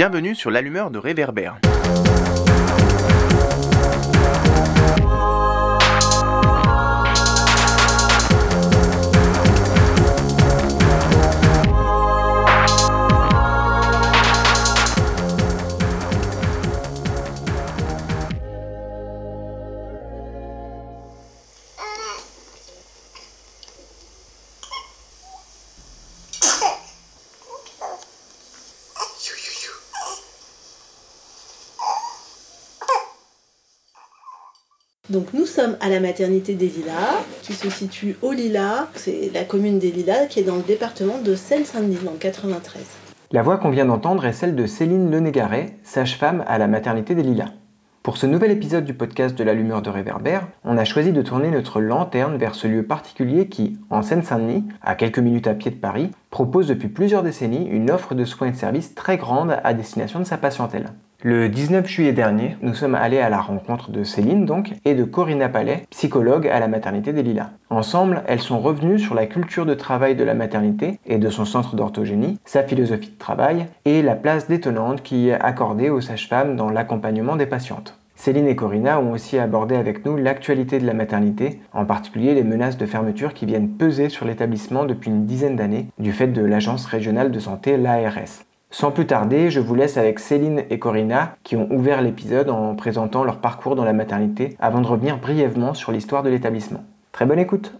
[0.00, 1.58] Bienvenue sur l'allumeur de réverbère.
[35.60, 38.86] Sommes à la maternité des Lilas, qui se situe au Lilas.
[38.94, 42.82] C'est la commune des Lilas qui est dans le département de Seine-Saint-Denis, en 93.
[43.32, 47.22] La voix qu'on vient d'entendre est celle de Céline Lenégaret, sage-femme à la maternité des
[47.22, 47.50] Lilas.
[48.02, 51.50] Pour ce nouvel épisode du podcast de l'allumeur de réverbère, on a choisi de tourner
[51.50, 55.76] notre lanterne vers ce lieu particulier qui, en Seine-Saint-Denis, à quelques minutes à pied de
[55.76, 59.74] Paris, propose depuis plusieurs décennies une offre de soins et de services très grande à
[59.74, 60.90] destination de sa patientèle.
[61.22, 65.04] Le 19 juillet dernier, nous sommes allés à la rencontre de Céline donc et de
[65.04, 67.50] Corinna Palais, psychologue à la maternité des Lilas.
[67.68, 71.44] Ensemble, elles sont revenues sur la culture de travail de la maternité et de son
[71.44, 76.56] centre d'orthogénie, sa philosophie de travail et la place détonnante qui est accordée aux sages-femmes
[76.56, 77.98] dans l'accompagnement des patientes.
[78.14, 82.44] Céline et Corinna ont aussi abordé avec nous l'actualité de la maternité, en particulier les
[82.44, 86.42] menaces de fermeture qui viennent peser sur l'établissement depuis une dizaine d'années du fait de
[86.42, 88.46] l'Agence régionale de santé, l'ARS.
[88.72, 92.76] Sans plus tarder, je vous laisse avec Céline et Corinna qui ont ouvert l'épisode en
[92.76, 96.84] présentant leur parcours dans la maternité avant de revenir brièvement sur l'histoire de l'établissement.
[97.10, 97.79] Très bonne écoute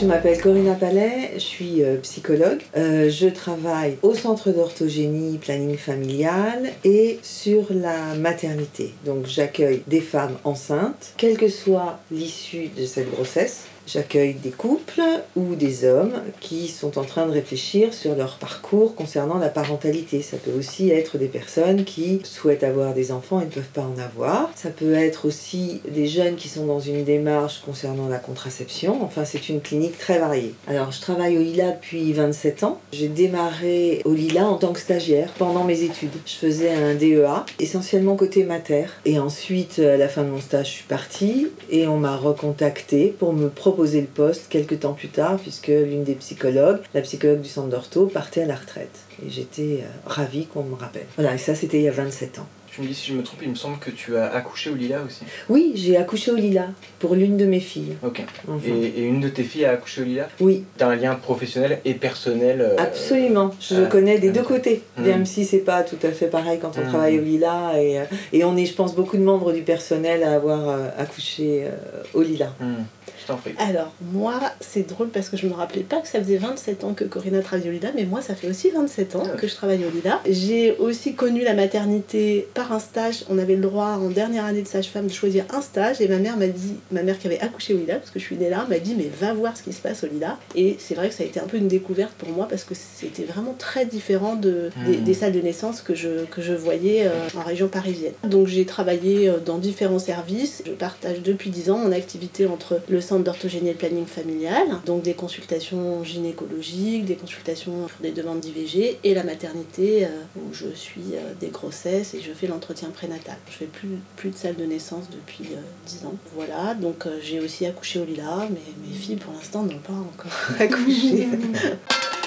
[0.00, 2.60] je m'appelle Corinna Palais, je suis euh, psychologue.
[2.76, 8.94] Euh, je travaille au centre d'orthogénie planning familial et sur la maternité.
[9.04, 13.64] Donc, j'accueille des femmes enceintes, quelle que soit l'issue de cette grossesse.
[13.92, 15.02] J'accueille des couples
[15.34, 20.22] ou des hommes qui sont en train de réfléchir sur leur parcours concernant la parentalité.
[20.22, 23.82] Ça peut aussi être des personnes qui souhaitent avoir des enfants et ne peuvent pas
[23.82, 24.48] en avoir.
[24.54, 29.02] Ça peut être aussi des jeunes qui sont dans une démarche concernant la contraception.
[29.02, 30.54] Enfin, c'est une clinique très variée.
[30.68, 32.80] Alors, je travaille au Lila depuis 27 ans.
[32.92, 36.14] J'ai démarré au Lila en tant que stagiaire pendant mes études.
[36.26, 38.86] Je faisais un DEA, essentiellement côté mater.
[39.04, 43.12] Et ensuite, à la fin de mon stage, je suis partie et on m'a recontacté
[43.18, 47.40] pour me proposer le poste quelques temps plus tard, puisque l'une des psychologues, la psychologue
[47.40, 49.00] du centre d'ortho, partait à la retraite.
[49.24, 51.06] Et j'étais euh, ravie qu'on me rappelle.
[51.16, 52.46] Voilà, et ça, c'était il y a 27 ans.
[52.72, 54.74] Tu me dis si je me trompe, il me semble que tu as accouché au
[54.76, 55.22] Lila aussi.
[55.48, 56.66] Oui, j'ai accouché au Lila
[57.00, 57.96] pour l'une de mes filles.
[58.04, 58.22] Ok.
[58.64, 60.64] Et, et, une de tes filles a accouché au Lila Oui.
[60.78, 63.50] Tu as un lien professionnel et personnel euh, Absolument.
[63.60, 64.82] Je le connais des deux côtés.
[64.96, 65.02] Mm.
[65.02, 66.88] Même si c'est pas tout à fait pareil quand on Mm.
[66.88, 67.72] travaille au Lila.
[67.80, 70.88] Et, euh, et on est, je pense, beaucoup de membres du personnel à avoir euh,
[70.96, 71.70] accouché euh,
[72.14, 72.54] au Lila.
[72.60, 72.84] Hmm.
[73.20, 73.52] Je t'en prie.
[73.58, 76.94] Alors, moi, c'est drôle parce que je me rappelais pas que ça faisait 27 ans
[76.94, 79.54] que Corinna travaillait au Lila, mais moi, ça fait aussi 27 ans Ah que je
[79.54, 80.20] travaille au Lila.
[80.28, 83.24] J'ai aussi connu la maternité par un stage.
[83.30, 86.02] On avait le droit, en dernière année de sage-femme, de choisir un stage.
[86.02, 88.24] Et ma mère m'a dit, ma mère qui avait accouché au Lila, parce que je
[88.24, 90.38] suis née là, m'a dit, mais va voir ce qui se passe au Lila.
[90.54, 92.74] Et c'est vrai que ça a été un peu une découverte pour moi parce que
[92.74, 97.06] c'était vraiment très différent de, des, des salles de naissance que je, que je voyais
[97.06, 98.12] euh, en région parisienne.
[98.24, 100.62] Donc j'ai travaillé euh, dans différents services.
[100.66, 104.66] Je partage depuis 10 ans mon activité entre le centre d'orthogénie et le planning familial,
[104.84, 110.52] donc des consultations gynécologiques, des consultations pour des demandes d'IVG et la maternité euh, où
[110.52, 113.36] je suis euh, des grossesses et je fais l'entretien prénatal.
[113.50, 116.14] Je fais plus, de salle de naissance depuis euh, 10 ans.
[116.34, 119.92] Voilà, donc euh, j'ai aussi accouché au Lila, mais mes filles pour l'instant n'ont pas
[119.92, 121.28] encore accouché.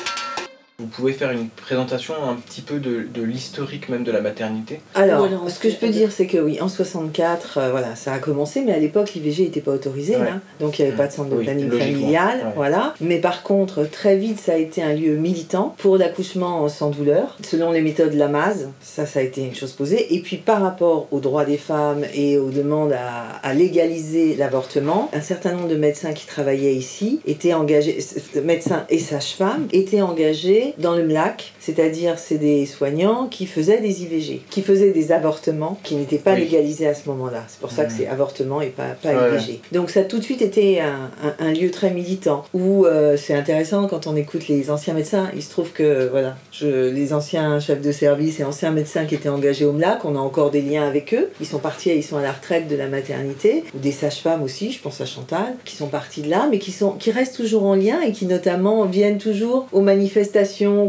[0.79, 4.79] Vous pouvez faire une présentation un petit peu de, de l'historique même de la maternité?
[4.95, 8.11] Alors, Voilà, ce que je peux dire, c'est que oui, en 64, euh, voilà, ça
[8.13, 10.21] a commencé, mais à l'époque, l'IVG n'était pas autorisé, Ouais.
[10.30, 12.51] hein, donc il n'y avait pas de centre de Oui, planning familial, ouais.
[12.56, 12.95] voilà.
[13.01, 17.38] Mais par contre, très vite, ça a été un lieu militant pour l'accouchement sans douleur,
[17.48, 20.15] selon les méthodes Lamaze, ça, ça a été une chose posée.
[20.15, 25.12] Et puis par rapport aux droits des femmes et aux demandes à, à légaliser l'avortement,
[25.13, 28.00] un certain nombre de médecins qui travaillaient ici étaient engagés,
[28.44, 34.04] médecins et sages-femmes, étaient engagés dans le MLAC, c'est-à-dire c'est des soignants qui faisaient des
[34.04, 36.42] IVG, qui faisaient des avortements qui n'étaient pas Oui.
[36.42, 37.44] légalisés à ce moment-là.
[37.48, 37.98] C'est pour ça que Mhm.
[38.00, 38.95] c'est avortement et pas.
[39.04, 39.60] IVG.
[39.71, 43.18] Donc ça a tout de suite été un, un- un lieu très militant où euh,
[43.18, 45.30] c'est intéressant quand on écoute les anciens médecins.
[45.36, 49.15] Il se trouve que voilà, je, les anciens chefs de service et anciens médecins qui
[49.15, 51.30] étaient engagés au MLAC, on a encore des liens avec eux.
[51.39, 54.71] Ils sont partis, ils sont à la retraite de la maternité, ou des sages-femmes aussi,
[54.71, 57.63] je pense à Chantal, qui sont partis de là, mais qui, sont, qui restent toujours
[57.63, 60.13] en lien et qui notamment viennent toujours aux manifestations,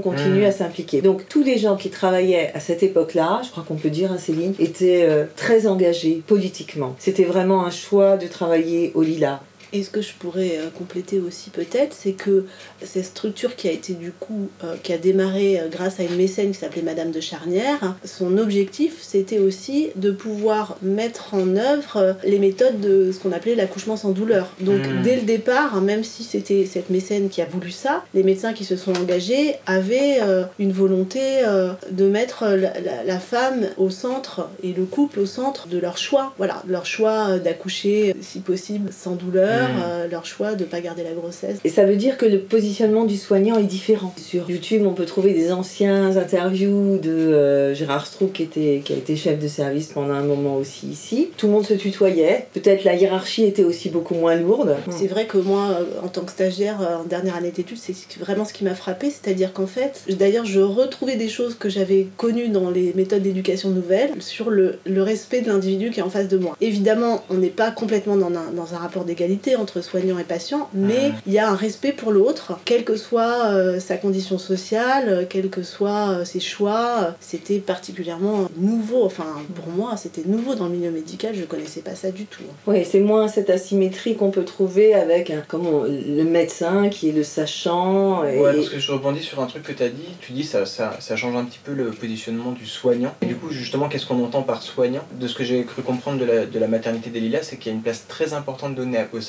[0.02, 0.44] continuent Mhm.
[0.44, 1.00] à s'impliquer.
[1.00, 4.18] Donc tous les gens qui travaillaient à cette époque-là, je crois qu'on peut dire, hein,
[4.18, 6.94] Céline, étaient euh, très engagés politiquement.
[6.98, 9.40] C'était vraiment un choix de travailler au Lila.
[9.74, 12.46] Et ce que je pourrais euh, compléter aussi peut-être, c'est que
[12.82, 16.14] cette structure qui a été du coup, euh, qui a démarré euh, grâce à une
[16.14, 22.16] mécène qui s'appelait Madame de Charnière, son objectif c'était aussi de pouvoir mettre en œuvre
[22.24, 24.52] les méthodes de ce qu'on appelait l'accouchement sans douleur.
[24.60, 25.02] Donc Mhm.
[25.02, 28.64] dès le départ, même si c'était cette mécène qui a voulu ça, les médecins qui
[28.64, 33.90] se sont engagés avaient euh, une volonté euh, de mettre la, la- la femme au
[33.90, 36.32] centre et le couple au centre de leur choix.
[36.38, 41.02] Voilà, leur choix d'accoucher si possible sans douleur, Euh, leur choix de ne pas garder
[41.02, 41.58] la grossesse.
[41.64, 44.14] Et ça veut dire que le positionnement du soignant est différent.
[44.16, 48.92] Sur YouTube, on peut trouver des anciens interviews de euh, Gérard Strouk, qui, était, qui
[48.92, 51.30] a été chef de service pendant un moment aussi ici.
[51.36, 52.46] Tout le monde se tutoyait.
[52.52, 54.76] Peut-être la hiérarchie était aussi beaucoup moins lourde.
[54.90, 57.94] C'est vrai que moi, euh, en tant que stagiaire euh, en dernière année d'études, c'est
[58.18, 62.06] vraiment ce qui m'a frappé, c'est-à-dire qu'en fait, d'ailleurs, je retrouvais des choses que j'avais
[62.16, 66.10] connues dans les méthodes d'éducation nouvelles sur le, le respect de l'individu qui est en
[66.10, 66.56] face de moi.
[66.60, 70.68] Évidemment, on n'est pas complètement dans un, dans un rapport d'égalité entre soignant et patient,
[70.72, 71.14] mais Mhm.
[71.26, 75.24] il y a un respect pour l'autre, quelle que soit euh, sa condition sociale, euh,
[75.28, 77.14] quels que soient euh, ses choix.
[77.20, 81.94] C'était particulièrement nouveau, enfin pour moi, c'était nouveau dans le milieu médical, je connaissais pas
[81.94, 82.42] ça du tout.
[82.66, 87.22] Oui, c'est moins cette asymétrie qu'on peut trouver avec comment, le médecin qui est le
[87.24, 88.24] sachant.
[88.24, 88.38] Et...
[88.38, 90.08] Ouais, parce que je rebondis sur un truc que tu as dit.
[90.20, 93.14] Tu dis ça, ça, ça change un petit peu le positionnement du soignant.
[93.22, 95.02] Et du coup, justement, qu'est-ce qu'on entend par soignant?
[95.20, 97.70] De ce que j'ai cru comprendre de la, de la maternité des Lilas, c'est qu'il
[97.70, 99.20] y a une place très importante donnée aux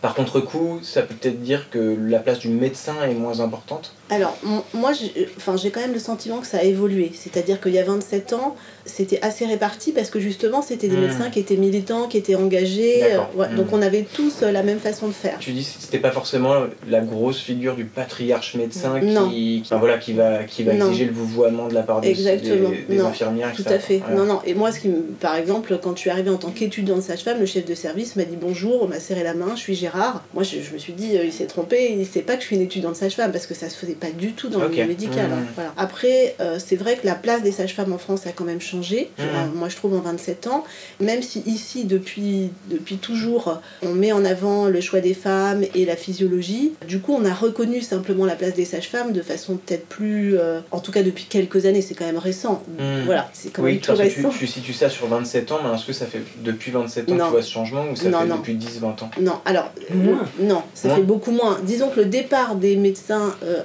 [0.00, 3.94] Par contre-coup, ça peut peut-être dire que la place du médecin est moins importante.
[4.10, 4.36] Alors,
[4.74, 7.10] moi, j'ai enfin, quand même le sentiment que ça a évolué.
[7.14, 8.54] C'est-à-dire qu'il y a 27 ans,
[8.84, 11.00] c'était assez réparti parce que justement, c'était des Hmm.
[11.00, 13.02] médecins qui étaient militants, qui étaient engagés.
[13.02, 13.56] Euh, ouais, Hmm.
[13.56, 15.38] Donc, on avait tous euh, la même façon de faire.
[15.40, 16.54] Tu dis que c'était pas forcément
[16.86, 19.30] la grosse figure du patriarche médecin Non.
[19.30, 20.88] qui, voilà, qui va, qui va Non.
[20.88, 22.68] exiger le vouvoiement de la part des, Exactement.
[22.68, 23.06] des- des Non.
[23.06, 23.52] infirmières.
[23.54, 23.74] Tout etc.
[23.74, 24.02] à fait.
[24.14, 24.40] Non, non.
[24.44, 27.40] Et moi, ce qui me- par exemple, quand je suis arrivée en tant qu'étudiante sage-femme,
[27.40, 30.22] le chef de service m'a dit bonjour, on m'a serré la main, je suis Gérard.
[30.34, 32.48] Moi, je, je me suis dit, euh, il s'est trompé, il sait pas que je
[32.48, 34.86] suis une étudiante sage-femme parce que ça se faisait pas du tout dans le milieu
[34.86, 35.26] médical.
[35.32, 35.44] hein.
[35.54, 35.72] Voilà.
[35.76, 39.10] Après, euh, c'est vrai que la place des sages-femmes en France a quand même changé.
[39.18, 39.24] Mhm.
[39.24, 40.64] Euh, moi, je trouve en 27 ans,
[41.00, 45.84] même si ici, depuis, depuis toujours, on met en avant le choix des femmes et
[45.84, 49.86] la physiologie, du coup, on a reconnu simplement la place des sages-femmes de façon peut-être
[49.86, 50.36] plus.
[50.38, 52.62] euh, en tout cas, depuis quelques années, c'est quand même récent.
[52.78, 53.02] Mhm.
[53.06, 54.36] Voilà, c'est quand Oui, même tout parce que tu, récent.
[54.38, 57.18] tu situes ça sur 27 ans, mais est-ce que ça fait depuis 27 ans que
[57.18, 57.24] Non.
[57.26, 58.36] tu vois ce changement ou ça Non, fait non.
[58.36, 59.10] depuis 10-20 ans?
[59.20, 60.26] Non, alors, Moins.
[60.38, 60.96] le- non, ça Moins.
[60.96, 61.58] fait beaucoup moins.
[61.64, 63.62] Disons que le départ des médecins euh,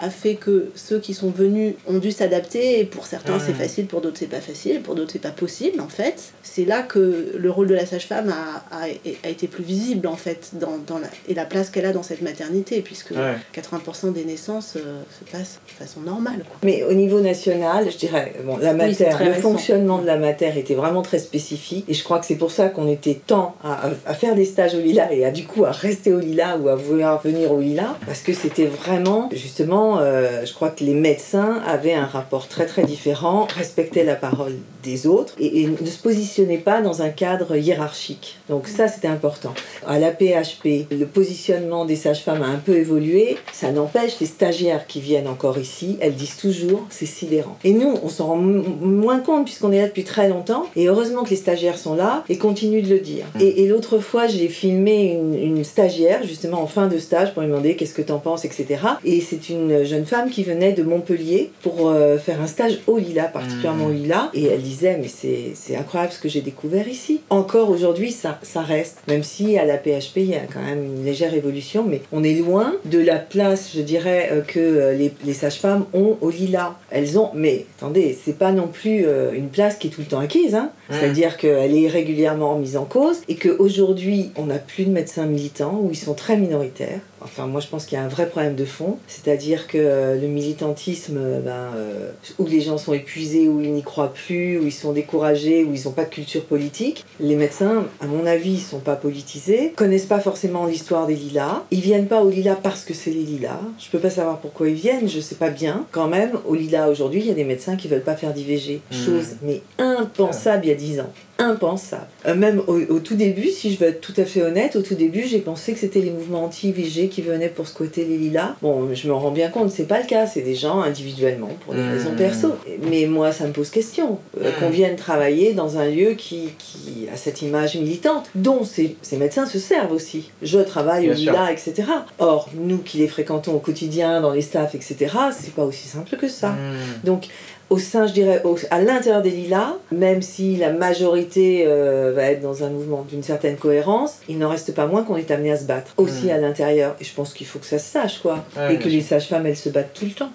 [0.00, 3.86] a fait que ceux qui sont venus ont dû s'adapter et pour certains c'est facile,
[3.86, 6.32] pour d'autres c'est pas facile, pour d'autres c'est pas possible en fait.
[6.42, 8.84] C'est là que le rôle de la sage-femme a, a,
[9.24, 12.02] a été plus visible en fait dans, dans la, et la place qu'elle a dans
[12.02, 13.34] cette maternité puisque Ouais.
[13.54, 16.38] 80% des naissances euh, se passent de façon normale.
[16.48, 16.56] Quoi.
[16.62, 19.40] Mais au niveau national, je dirais, bon, la Oui, très le récent.
[19.42, 21.84] fonctionnement de la mater était vraiment très spécifique.
[21.88, 24.74] Et je crois que c'est pour ça qu'on était tant à, à faire des stages
[24.74, 27.60] au Lila et à du coup à rester au Lila ou à vouloir venir au
[27.60, 27.98] Lila.
[28.06, 32.66] Parce que c'était vraiment, justement, euh, je crois que les médecins avaient un rapport très
[32.66, 37.08] très différent, respectaient la parole des autres et, et ne se positionnaient pas dans un
[37.08, 38.38] cadre hiérarchique.
[38.48, 39.54] Donc ça, c'était important.
[39.86, 43.36] À la PHP, le positionnement des sages-femmes a un peu évolué.
[43.52, 47.56] Ça n'empêche les stagiaires qui viennent encore ici, elles disent toujours c'est sidérant.
[47.64, 50.66] Et nous, on s'en rend moins compte puisqu'on est là depuis très longtemps.
[50.76, 53.26] Et heureusement que les stagiaires sont là et continuent de le dire.
[53.40, 57.42] Et, et l'autre fois, j'ai filmé une, une stagiaire justement en fin de stage pour
[57.42, 58.66] lui demander qu'est-ce que t'en penses, etc.
[59.04, 62.98] Et c'est une jeune femme qui venait de Montpellier pour euh, faire un stage au
[62.98, 64.30] Lila, particulièrement au Lila.
[64.34, 67.20] Et elle disait mais c'est incroyable ce que j'ai découvert ici.
[67.30, 68.98] Encore aujourd'hui, ça, ça reste.
[69.08, 72.24] Même si à la PHP, il y a quand même une légère évolution, mais on
[72.24, 76.30] est loin de la place, je dirais, euh, que euh, les, les sages-femmes ont au
[76.30, 76.76] Lila.
[76.90, 80.06] Elles ont, mais attendez, c'est pas non plus euh, une place qui est tout le
[80.06, 80.54] temps acquise.
[80.54, 80.70] Hein.
[80.90, 85.80] C'est-à-dire qu'elle est régulièrement mise en cause et qu'aujourd'hui, on n'a plus de médecins militants
[85.82, 87.00] ou ils sont très minoritaires.
[87.24, 90.20] Enfin, moi, je pense qu'il y a un vrai problème de fond, c'est-à-dire que euh,
[90.20, 94.58] le militantisme, euh, ben, euh, où les gens sont épuisés, où ils n'y croient plus,
[94.58, 98.26] où ils sont découragés, où ils n'ont pas de culture politique, les médecins, à mon
[98.26, 102.30] avis, ils sont pas politisés, connaissent pas forcément l'histoire des lilas, ils viennent pas au
[102.30, 103.60] lilas parce que c'est les lilas.
[103.78, 105.86] Je peux pas savoir pourquoi ils viennent, je sais pas bien.
[105.90, 108.80] Quand même, au lilas aujourd'hui, il y a des médecins qui veulent pas faire d'IVG,
[108.90, 109.04] Hmm.
[109.04, 112.06] chose mais impensable il y a 10 ans impensable.
[112.26, 114.82] Euh, même au, au tout début, si je veux être tout à fait honnête, au
[114.82, 118.54] tout début, j'ai pensé que c'était les mouvements anti-IVG qui venaient pour squatter les lilas.
[118.62, 121.74] Bon, je me rends bien compte, c'est pas le cas, c'est des gens individuellement pour
[121.74, 121.92] des Mmh.
[121.92, 122.48] raisons perso.
[122.88, 124.18] Mais moi, ça me pose question.
[124.40, 124.60] Euh, Mmh.
[124.60, 129.16] Qu'on vienne travailler dans un lieu qui, qui a cette image militante, dont ces, ces
[129.16, 130.30] médecins se servent aussi.
[130.42, 131.32] Je travaille au sûr.
[131.32, 131.84] lilas, etc.
[132.18, 134.96] Or, nous qui les fréquentons au quotidien, dans les staffs, etc.,
[135.32, 136.50] c'est pas aussi simple que ça.
[136.50, 136.76] Hmm.
[137.04, 137.28] Donc,
[137.70, 142.24] au sein, je dirais, au- à l'intérieur des lilas, même si la majorité euh, va
[142.24, 145.52] être dans un mouvement d'une certaine cohérence, il n'en reste pas moins qu'on est amené
[145.52, 145.92] à se battre.
[145.96, 146.30] Aussi Mm.
[146.30, 146.96] à l'intérieur.
[147.00, 148.44] Et je pense qu'il faut que ça se sache, quoi.
[148.56, 150.30] Ouais, et que les sages-femmes, elles se battent tout le temps.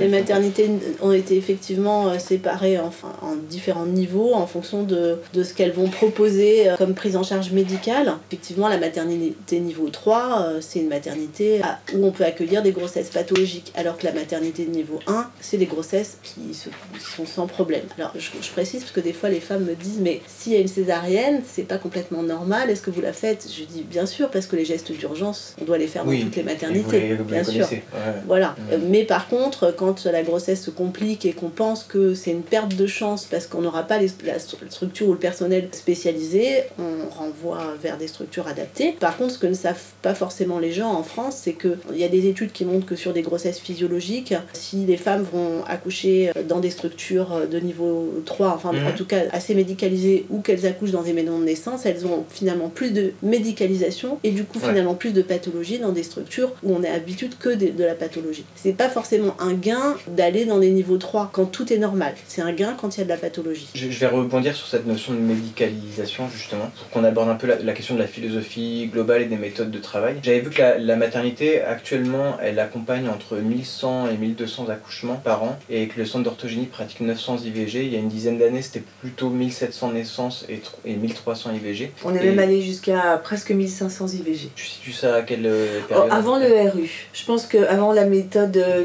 [0.00, 5.42] Les maternités ont été effectivement euh, séparées enfin, en différents niveaux en fonction de, de
[5.42, 8.12] ce qu'elles vont proposer euh, comme prise en charge médicale.
[8.30, 12.72] Effectivement, la maternité niveau 3, euh, c'est une maternité à- où on peut accueillir des
[12.72, 17.26] grossesses pathologiques, alors que la maternité niveau 1, c'est des grossesses qui, se- qui sont
[17.26, 17.84] sans problème.
[17.98, 20.56] Alors, je, je précise parce que des fois, les femmes me disent, mais s'il y
[20.56, 23.46] a une césarienne, c'est pas complètement normal, est-ce que vous la faites?
[23.48, 26.18] Je dis, bien sûr, parce que les gestes d'urgence, on doit les faire Oui.
[26.18, 27.66] dans toutes les maternités, les, bien sûr.
[27.70, 27.82] ouais.
[28.26, 28.54] Voilà.
[28.88, 32.74] Mais par contre, quand la grossesse se complique et qu'on pense que c'est une perte
[32.76, 37.08] de chance parce qu'on n'aura pas les- la stru- structure ou le personnel spécialisé, on
[37.08, 38.92] renvoie vers des structures adaptées.
[39.00, 42.04] Par contre, ce que ne savent pas forcément les gens en France, c'est qu'il y
[42.04, 46.30] a des études qui montrent que sur des grossesses physiologiques, si les femmes vont accoucher
[46.48, 48.86] dans des structures de niveau 3, enfin Mhm.
[48.86, 52.24] en tout cas assez médicalisées, ou qu'elles accouchent dans des maisons de naissance, elles ont
[52.28, 54.68] finalement plus de médicalisation et du coup Ouais.
[54.68, 57.94] finalement plus de pathologie dans des structures où on est habitué que de, de la
[57.94, 58.44] pathologie.
[58.56, 59.67] C'est pas forcément un gain
[60.08, 62.14] d'aller dans des niveaux 3 quand tout est normal.
[62.26, 63.68] C'est un gain quand il y a de la pathologie.
[63.74, 67.46] Je, je vais rebondir sur cette notion de médicalisation justement, pour qu'on aborde un peu
[67.46, 70.16] la, la question de la philosophie globale et des méthodes de travail.
[70.22, 75.42] J'avais vu que la, la maternité actuellement, elle accompagne entre 1100 et 1200 accouchements par
[75.42, 77.84] an, et que le centre d'orthogénie pratique 900 IVG.
[77.84, 81.92] Il y a une dizaine d'années, c'était plutôt 1700 naissances et, et 1300 IVG.
[82.04, 84.50] On est Et même allé jusqu'à presque 1500 IVG.
[84.54, 88.04] Tu situes ça à quelle euh, Oh, période avant le RU, je pense qu'avant la
[88.04, 88.84] méthode euh,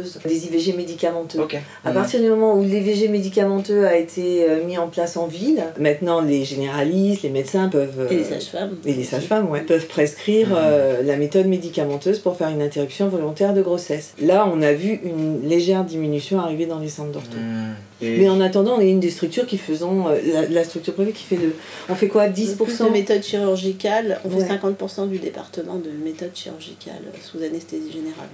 [0.00, 1.56] médicamenteuse, des IVG médicamenteux, Ok.
[1.84, 1.94] À Mhm.
[1.94, 6.20] partir du moment où l'IVG médicamenteux a été euh, mis en place en ville, maintenant
[6.20, 8.06] les généralistes, les médecins peuvent...
[8.10, 8.76] Et les euh, sages-femmes.
[8.84, 10.54] et les sages-femmes ouais, peuvent prescrire Mhm.
[10.58, 14.14] euh, la méthode médicamenteuse pour faire une interruption volontaire de grossesse.
[14.20, 17.36] Là, on a vu une légère diminution arriver dans les centres d'ortho.
[17.36, 17.74] Mhm.
[18.02, 20.94] Et- Mais en attendant, on est une des structures qui faisons, euh, la, la structure
[20.94, 21.54] privée qui fait le...
[21.90, 24.44] On fait quoi 10% Plus de méthodes chirurgicales, on Ouais.
[24.44, 28.28] fait 50% du département de méthodes chirurgicales sous anesthésie générale.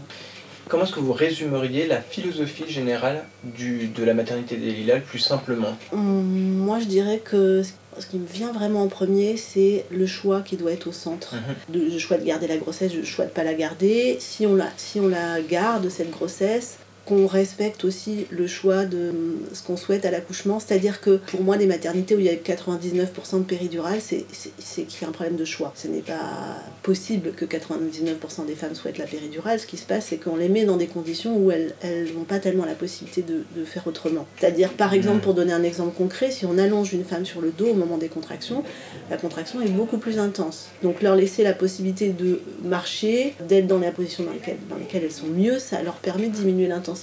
[0.68, 5.02] Comment est-ce que vous résumeriez la philosophie générale du, de la maternité des Lilas le
[5.02, 6.24] plus simplement Hum,
[6.58, 7.62] Moi, je dirais que
[7.98, 11.34] ce qui me vient vraiment en premier, c'est le choix qui doit être au centre.
[11.34, 11.80] Mhm.
[11.92, 14.16] Le choix de garder la grossesse, le choix de pas la garder.
[14.18, 19.10] Si on la, si on la garde, cette grossesse, qu'on respecte aussi le choix de
[19.10, 20.60] hum, ce qu'on souhaite à l'accouchement.
[20.60, 24.24] C'est-à-dire que pour moi, des maternités où il y a 99% de péridurale, c'est
[24.82, 25.72] qu'il y a un problème de choix.
[25.76, 29.60] Ce n'est pas possible que 99% des femmes souhaitent la péridurale.
[29.60, 31.74] Ce qui se passe, c'est qu'on les met dans des conditions où elles
[32.14, 34.26] n'ont pas tellement la possibilité de, de faire autrement.
[34.38, 37.50] C'est-à-dire, par exemple, pour donner un exemple concret, si on allonge une femme sur le
[37.50, 38.64] dos au moment des contractions,
[39.10, 40.66] la contraction est beaucoup plus intense.
[40.82, 45.04] Donc leur laisser la possibilité de marcher, d'être dans la position dans laquelle, dans laquelle
[45.04, 46.95] elles sont mieux, ça leur permet de diminuer l'intensité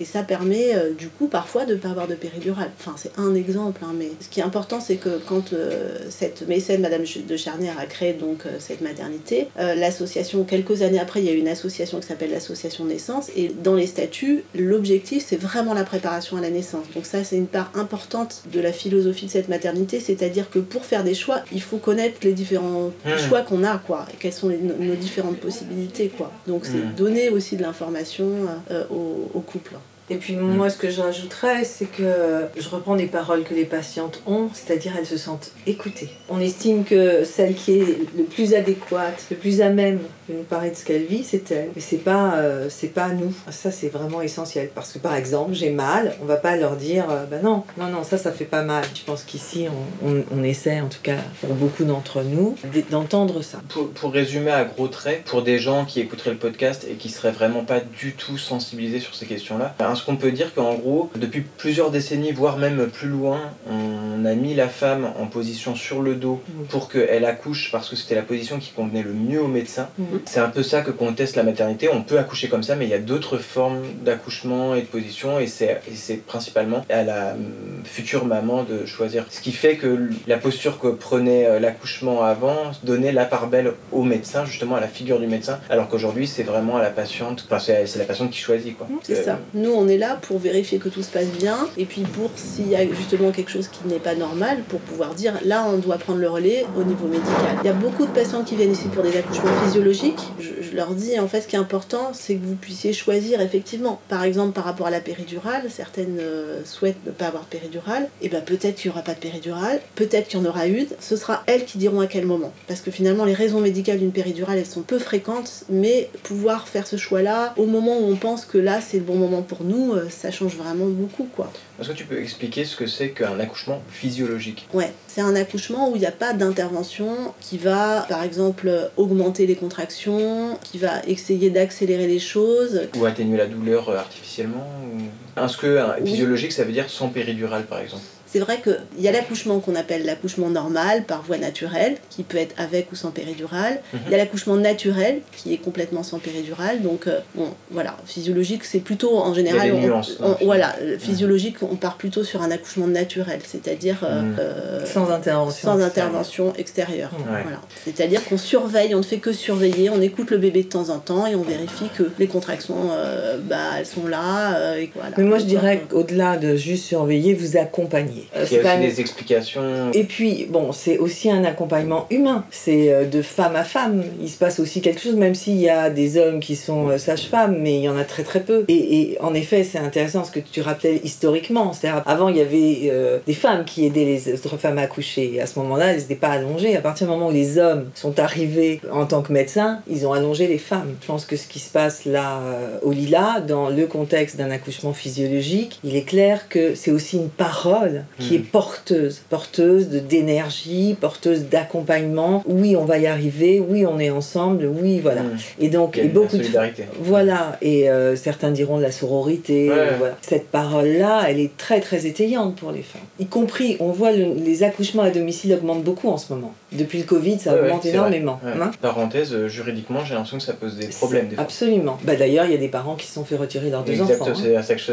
[0.00, 2.70] et ça permet euh, du coup parfois de ne pas avoir de péridurale.
[2.80, 6.46] Enfin c'est un exemple, hein, mais ce qui est important c'est que quand euh, cette
[6.48, 9.48] mécène, Madame de Charnière, a créé donc euh, cette maternité,
[9.80, 13.50] l'association, quelques années après, il y a eu une association qui s'appelle l'association naissance et
[13.62, 16.86] dans les statuts, l'objectif c'est vraiment la préparation à la naissance.
[16.94, 20.84] Donc ça c'est une part importante de la philosophie de cette maternité, c'est-à-dire que pour
[20.84, 23.16] faire des choix, il faut connaître les différents Hmm.
[23.28, 26.32] choix qu'on a, quoi, et quelles sont les- nos, nos différentes possibilités, quoi.
[26.46, 26.94] Donc c'est Hmm.
[26.96, 28.28] donner aussi de l'information
[28.70, 29.76] euh, au, au couple.
[30.08, 33.64] Et puis moi, ce que je rajouterais, c'est que je reprends des paroles que les
[33.64, 36.10] patientes ont, c'est-à-dire elles se sentent écoutées.
[36.28, 39.98] On estime que celle qui est le plus adéquate, le plus à même
[40.28, 41.70] de nous parler de ce qu'elle vit, c'est elle.
[41.74, 43.32] Mais c'est pas, euh, c'est pas nous.
[43.50, 44.70] Ça, c'est vraiment essentiel.
[44.74, 47.88] Parce que par exemple, j'ai mal, on va pas leur dire, euh, bah non, non,
[47.88, 48.84] non, ça, ça fait pas mal.
[48.94, 49.66] Je pense qu'ici,
[50.02, 52.56] on, on, on essaie, en tout cas pour beaucoup d'entre nous,
[52.90, 53.58] d'entendre ça.
[53.68, 57.08] pour, pour résumer à gros traits, pour des gens qui écouteraient le podcast et qui
[57.08, 61.10] seraient vraiment pas du tout sensibilisés sur ces questions-là, Est-ce qu'on peut dire qu'en gros,
[61.16, 66.02] depuis plusieurs décennies, voire même plus loin, on a mis la femme en position sur
[66.02, 69.48] le dos pour qu'elle accouche parce que c'était la position qui convenait le mieux au
[69.48, 69.88] médecin.
[70.26, 71.88] C'est un peu ça que conteste la maternité.
[71.90, 75.40] On peut accoucher comme ça, mais il y a d'autres formes d'accouchement et de position,
[75.40, 75.80] et c'est
[76.26, 79.24] principalement à la hum, future maman de choisir.
[79.30, 83.72] Ce qui fait que la posture que prenait euh, l'accouchement avant donnait la part belle
[83.92, 87.44] au médecin, justement à la figure du médecin, alors qu'aujourd'hui c'est vraiment à la patiente,
[87.46, 88.86] enfin c'est c'est la patiente qui choisit quoi.
[89.02, 89.38] C'est Euh, ça.
[89.54, 92.68] Nous, on est là pour vérifier que tout se passe bien, et puis pour s'il
[92.68, 95.98] y a justement quelque chose qui n'est pas normal, pour pouvoir dire là, on doit
[95.98, 97.56] prendre le relais au niveau médical.
[97.62, 100.20] Il y a beaucoup de patients qui viennent ici pour des accouchements physiologiques.
[100.40, 104.00] Je, leur dis en fait, ce qui est important, c'est que vous puissiez choisir effectivement.
[104.08, 108.08] Par exemple, par rapport à la péridurale, certaines euh, souhaitent ne pas avoir de péridurale,
[108.20, 110.86] et ben peut-être qu'il n'y aura pas de péridurale, peut-être qu'il y en aura une.
[111.00, 112.52] Ce sera elles qui diront à quel moment.
[112.68, 116.86] Parce que finalement, les raisons médicales d'une péridurale, elles sont peu fréquentes, mais pouvoir faire
[116.86, 119.75] ce choix-là au moment où on pense que là, c'est le bon moment pour nous,
[119.94, 121.50] euh, ça change vraiment beaucoup, quoi.
[121.80, 124.66] Est-ce que tu peux expliquer ce que c'est qu'un accouchement physiologique?
[124.72, 129.46] Ouais, c'est un accouchement où il n'y a pas d'intervention qui va, par exemple, augmenter
[129.46, 132.82] les contractions, qui va essayer d'accélérer les choses.
[132.96, 135.40] Ou atténuer la douleur euh, artificiellement ou...
[135.40, 136.10] Est-ce que un Oui.
[136.10, 138.02] physiologique ça veut dire sans péridurale par exemple?
[138.36, 142.36] C'est vrai qu'il y a l'accouchement qu'on appelle l'accouchement normal par voie naturelle, qui peut
[142.36, 143.80] être avec ou sans péridurale.
[143.94, 144.00] Mhm.
[144.06, 146.82] Il y a l'accouchement naturel, qui est complètement sans péridurale.
[146.82, 149.70] Donc, euh, bon, voilà, physiologique, c'est plutôt en général.
[149.70, 153.40] des on- nuances, on- hein, voilà, le physiologique, on part plutôt sur un accouchement naturel,
[153.42, 154.36] c'est-à-dire euh, Mhm.
[154.38, 155.68] euh, Sans intervention.
[155.70, 156.08] sans extérieure.
[156.10, 157.10] intervention extérieure.
[157.18, 157.40] Ouais.
[157.42, 157.60] Voilà.
[157.86, 160.98] C'est-à-dire qu'on surveille, on ne fait que surveiller, on écoute le bébé de temps en
[160.98, 164.58] temps et on vérifie que les contractions, euh, bah, elles sont là.
[164.58, 165.16] euh, et voilà.
[165.16, 168.25] Mais moi, je dirais euh, qu'au-delà de juste surveiller, vous accompagner.
[168.34, 169.90] Euh, Il y a aussi même- des explications.
[169.92, 172.44] Et puis, bon, c'est aussi un accompagnement humain.
[172.50, 174.02] C'est euh, de femme à femme.
[174.20, 176.98] Il se passe aussi quelque chose, même s'il y a des hommes qui sont euh,
[176.98, 178.64] sages-femmes, mais il y en a très très peu.
[178.68, 181.72] Et, et en effet, c'est intéressant ce que tu rappelais historiquement.
[181.72, 185.34] C'est-à-dire, avant, il y avait euh, des femmes qui aidaient les autres femmes à accoucher.
[185.34, 186.76] Et à ce moment-là, elles n'étaient pas allongées.
[186.76, 190.12] À partir du moment où les hommes sont arrivés en tant que médecins, ils ont
[190.12, 190.94] allongé les femmes.
[191.00, 194.50] Je pense que ce qui se passe là euh, au Lila, dans le contexte d'un
[194.50, 199.98] accouchement physiologique, il est clair que c'est aussi une parole qui est porteuse, porteuse de
[199.98, 202.42] d'énergie, porteuse d'accompagnement.
[202.46, 203.60] Oui, on va y arriver.
[203.60, 204.66] Oui, on est ensemble.
[204.66, 205.22] Oui, voilà.
[205.22, 205.36] Hmm.
[205.60, 208.82] Et donc, Il y a et beaucoup la de voilà, et euh, certains diront de
[208.82, 209.68] la sororité.
[209.70, 209.94] Ouais.
[209.98, 210.16] voilà.
[210.22, 213.02] Cette parole-là, elle est très très étayante pour les femmes.
[213.18, 216.52] Y compris, on voit le- les accouchements à domicile augmentent beaucoup en ce moment.
[216.72, 218.40] Depuis le Covid, ça Ouais, augmente énormément.
[218.44, 218.70] Hein.
[218.82, 221.38] Parenthèse, euh, juridiquement, j'ai l'impression que ça pose des problèmes des.
[221.38, 221.98] Absolument.
[222.02, 224.20] Bah, D'ailleurs, il y a des parents qui se sont fait retirer leurs deux Exact,
[224.20, 224.30] enfants.
[224.30, 224.40] hein.
[224.42, 224.92] c'est à ça que je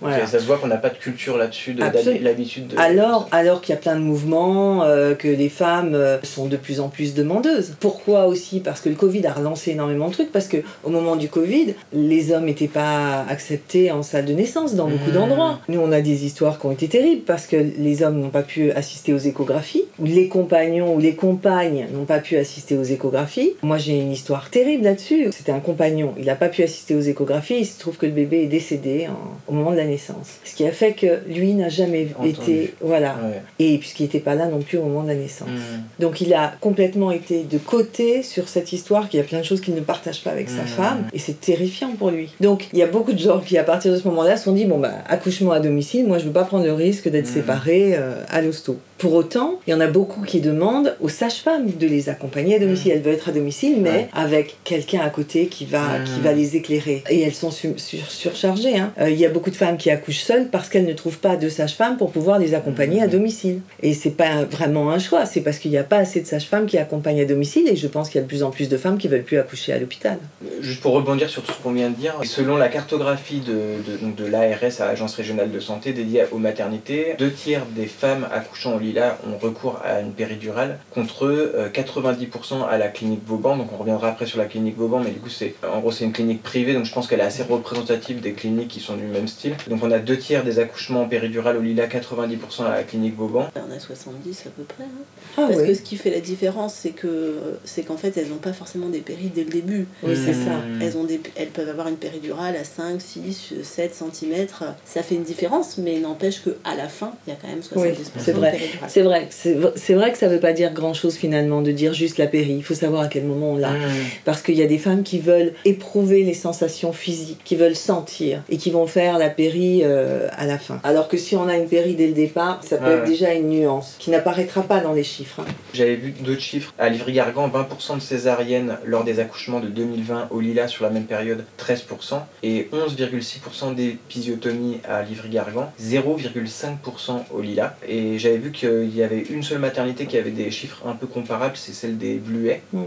[0.00, 0.26] voilà.
[0.26, 1.82] Ça se voit qu'on n'a pas de culture là-dessus, de-.
[2.24, 2.78] L'habitude de.
[2.78, 6.56] Alors, alors qu'il y a plein de mouvements, euh, que les femmes euh, sont de
[6.56, 7.74] plus en plus demandeuses.
[7.80, 8.60] Pourquoi aussi?
[8.60, 10.32] Parce que le Covid a relancé énormément de trucs.
[10.32, 14.74] Parce que au moment du Covid, les hommes n'étaient pas acceptés en salle de naissance
[14.74, 15.12] dans beaucoup Mmh.
[15.14, 15.60] d'endroits.
[15.68, 18.42] Nous, on a des histoires qui ont été terribles parce que les hommes n'ont pas
[18.42, 22.82] pu assister aux échographies, ou les compagnons ou les compagnes n'ont pas pu assister aux
[22.84, 23.52] échographies.
[23.62, 25.28] Moi, j'ai une histoire terrible là-dessus.
[25.36, 27.56] C'était un compagnon, il n'a pas pu assister aux échographies.
[27.58, 30.28] Il se trouve que le bébé est décédé en- au moment de la naissance.
[30.44, 33.42] Ce qui a fait que lui n'a jamais Été, voilà, Ouais.
[33.58, 35.48] et puisqu'il n'était pas là non plus au moment de la naissance.
[35.48, 36.02] Hmm.
[36.02, 39.44] Donc il a complètement été de côté sur cette histoire, qu'il y a plein de
[39.44, 40.66] choses qu'il ne partage pas avec sa Mhm.
[40.68, 42.30] femme, et c'est terrifiant pour lui.
[42.40, 44.52] Donc il y a beaucoup de gens qui, à partir de ce moment-là, se sont
[44.52, 47.34] dit, bon bah, accouchement à domicile, moi je veux pas prendre le risque d'être Mhm.
[47.34, 48.78] séparée euh, à l'hosto.
[49.04, 52.58] Pour autant, il y en a beaucoup qui demandent aux sages-femmes de les accompagner à
[52.58, 52.92] domicile.
[52.92, 53.90] Elles veulent être à domicile, mais.
[53.90, 54.08] Ouais.
[54.14, 56.04] avec quelqu'un à côté qui va, Mhm.
[56.04, 57.04] qui va les éclairer.
[57.10, 58.78] Et elles sont su- sur- surchargées.
[58.78, 58.92] hein.
[58.98, 61.36] Euh, Il y a beaucoup de femmes qui accouchent seules parce qu'elles ne trouvent pas
[61.36, 63.10] de sage-femme pour pouvoir les accompagner à Mhm.
[63.12, 63.60] domicile.
[63.82, 66.64] Et c'est pas vraiment un choix, c'est parce qu'il n'y a pas assez de sages-femmes
[66.64, 68.78] qui accompagnent à domicile et je pense qu'il y a de plus en plus de
[68.78, 70.16] femmes qui veulent plus accoucher à l'hôpital.
[70.62, 74.26] Juste pour rebondir sur tout ce qu'on vient de dire, selon la cartographie de, de,
[74.26, 78.78] l'ARS, à l'Agence régionale de santé dédiée aux maternités, deux tiers des femmes accouchant au
[78.94, 83.56] Lila ont recours à une péridurale contre euh, 90% à la clinique Vauban.
[83.56, 86.04] Donc on reviendra après sur la clinique Vauban, mais du coup c'est en gros c'est
[86.04, 89.02] une clinique privée, donc je pense qu'elle est assez représentative des cliniques qui sont du
[89.04, 89.56] même style.
[89.68, 93.16] Donc on a deux tiers des accouchements en péridurale au Lila, 90% à la clinique
[93.16, 93.48] Vauban.
[93.56, 94.84] On a 70 à peu près.
[94.84, 95.04] hein.
[95.36, 98.28] Ah Parce oui, que ce qui fait la différence, c'est que c'est qu'en fait, elles
[98.28, 99.86] n'ont pas forcément des péris dès le début.
[100.04, 100.60] oui c'est ça.
[100.80, 104.46] Elles, ont des, elles peuvent avoir une péridurale à 5, 6, 7 cm.
[104.84, 107.94] Ça fait une différence, mais n'empêche qu'à la fin, il y a quand même 70%
[108.18, 108.58] c'est vrai.
[108.88, 112.18] C'est vrai, c'est vrai que ça veut pas dire grand chose finalement de dire juste
[112.18, 112.54] la péri.
[112.56, 113.70] Il faut savoir à quel moment on l'a.
[113.70, 113.80] Mmh.
[114.24, 118.42] Parce qu'il y a des femmes qui veulent éprouver les sensations physiques, qui veulent sentir
[118.48, 120.80] et qui vont faire la péri euh, à la fin.
[120.84, 123.08] Alors que si on a une péri dès le départ, ça peut Ouais, être ouais.
[123.08, 125.40] déjà une nuance qui n'apparaîtra pas dans les chiffres.
[125.40, 125.52] hein.
[125.72, 126.72] J'avais vu d'autres chiffres.
[126.78, 131.04] À Livry-Gargan, 20% de césariennes lors des accouchements de 2020 au Lila sur la même
[131.04, 132.20] période, 13%.
[132.42, 137.76] Et 11,6% d'épisiotomies à Livry-Gargan, 0,5% au Lila.
[137.88, 141.06] Et j'avais vu qu'il y avait une seule maternité qui avait des chiffres un peu
[141.06, 142.62] comparables, c'est celle des Bluets.
[142.72, 142.82] Mm.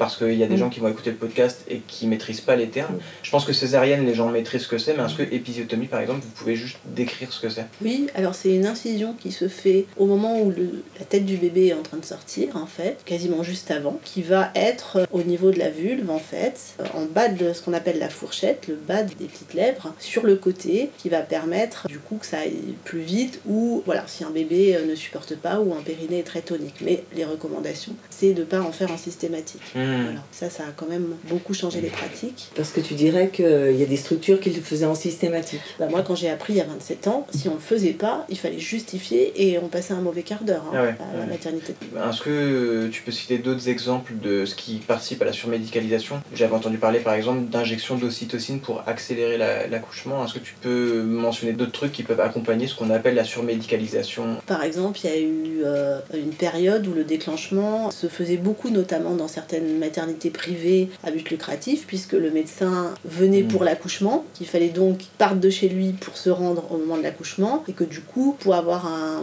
[0.00, 0.58] Parce qu'il y a des Mm.
[0.58, 2.94] gens qui vont écouter le podcast et qui maîtrisent pas les termes.
[2.94, 3.00] Mm.
[3.22, 6.00] Je pense que césarienne, les gens maîtrisent ce que c'est, mais est-ce que épisiotomie, par
[6.00, 7.66] exemple, vous pouvez juste décrire ce que c'est?
[7.82, 11.36] Oui, alors c'est une incision qui se fait au moment où le- la tête du
[11.36, 15.04] bébé est en train de sortir, en fait, quasiment juste avant, qui va être euh,
[15.12, 18.08] au niveau de la vulve, en fait, euh, en bas de ce qu'on appelle la
[18.08, 22.26] fourchette, le bas des petites lèvres, sur le côté, qui va permettre du coup que
[22.26, 25.82] ça aille plus vite, ou voilà, si un bébé euh, ne supporte pas, ou un
[25.82, 26.76] périnée est très tonique.
[26.80, 29.60] Mais les recommandations, c'est de ne pas en faire un systématique.
[29.74, 29.89] Hmm.
[30.04, 32.50] Voilà, ça, ça a quand même beaucoup changé les pratiques.
[32.54, 35.60] Parce que tu dirais qu'il y a des structures qui le faisaient en systématique.
[35.78, 38.24] Bah, moi, quand j'ai appris il y a 27 ans, si on le faisait pas,
[38.28, 41.20] il fallait justifier et on passait un mauvais quart d'heure hein, Ah ouais, à la
[41.24, 41.30] ouais.
[41.30, 41.74] maternité.
[41.96, 46.20] Est-ce que tu peux citer d'autres exemples de ce qui participe à la surmédicalisation?
[46.34, 50.24] J'avais entendu parler par exemple d'injection d'ocytocine pour accélérer la- l'accouchement.
[50.24, 54.36] Est-ce que tu peux mentionner d'autres trucs qui peuvent accompagner ce qu'on appelle la surmédicalisation?
[54.46, 58.70] Par exemple, il y a eu euh, une période où le déclenchement se faisait beaucoup,
[58.70, 64.46] notamment dans certaines maternités privées à but lucratif, puisque le médecin venait pour l'accouchement, qu'il
[64.46, 67.72] fallait donc qu'il parte de chez lui pour se rendre au moment de l'accouchement, et
[67.72, 69.22] que du coup, pour avoir un,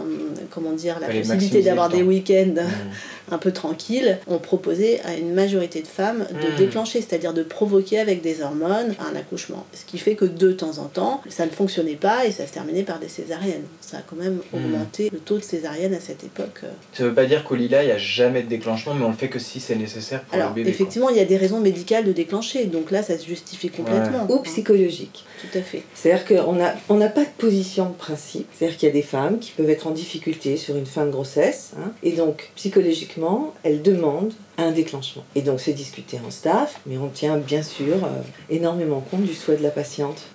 [0.50, 2.90] comment dire, la possibilité d'avoir des week-ends Hmm.
[3.30, 6.56] un peu tranquille, on proposait à une majorité de femmes de Mm.
[6.56, 9.66] déclencher, c'est-à-dire de provoquer avec des hormones un accouchement.
[9.74, 12.52] Ce qui fait que de temps en temps, ça ne fonctionnait pas et ça se
[12.52, 13.64] terminait par des césariennes.
[13.80, 16.62] Ça a quand même augmenté le taux de césariennes à cette époque.
[16.94, 19.16] Ça veut pas dire qu'au Lila, il n'y a jamais de déclenchement, mais on le
[19.16, 20.70] fait que si c'est nécessaire pour Alors, bébé.
[20.70, 24.26] effectivement, il y a des raisons médicales de déclencher, donc là, ça se justifie complètement.
[24.28, 25.24] Ou psychologique.
[25.40, 25.82] Tout à fait.
[25.94, 28.46] C'est-à-dire qu'on n'a on n'a pas de position de principe.
[28.52, 31.10] C'est-à-dire qu'il y a des femmes qui peuvent être en difficulté sur une fin de
[31.10, 31.72] grossesse.
[31.78, 35.24] hein, et donc, psychologiquement, elles demandent un déclenchement.
[35.34, 38.08] Et donc, c'est discuté en staff, mais on tient bien sûr euh,
[38.50, 40.26] énormément compte du souhait de la patiente.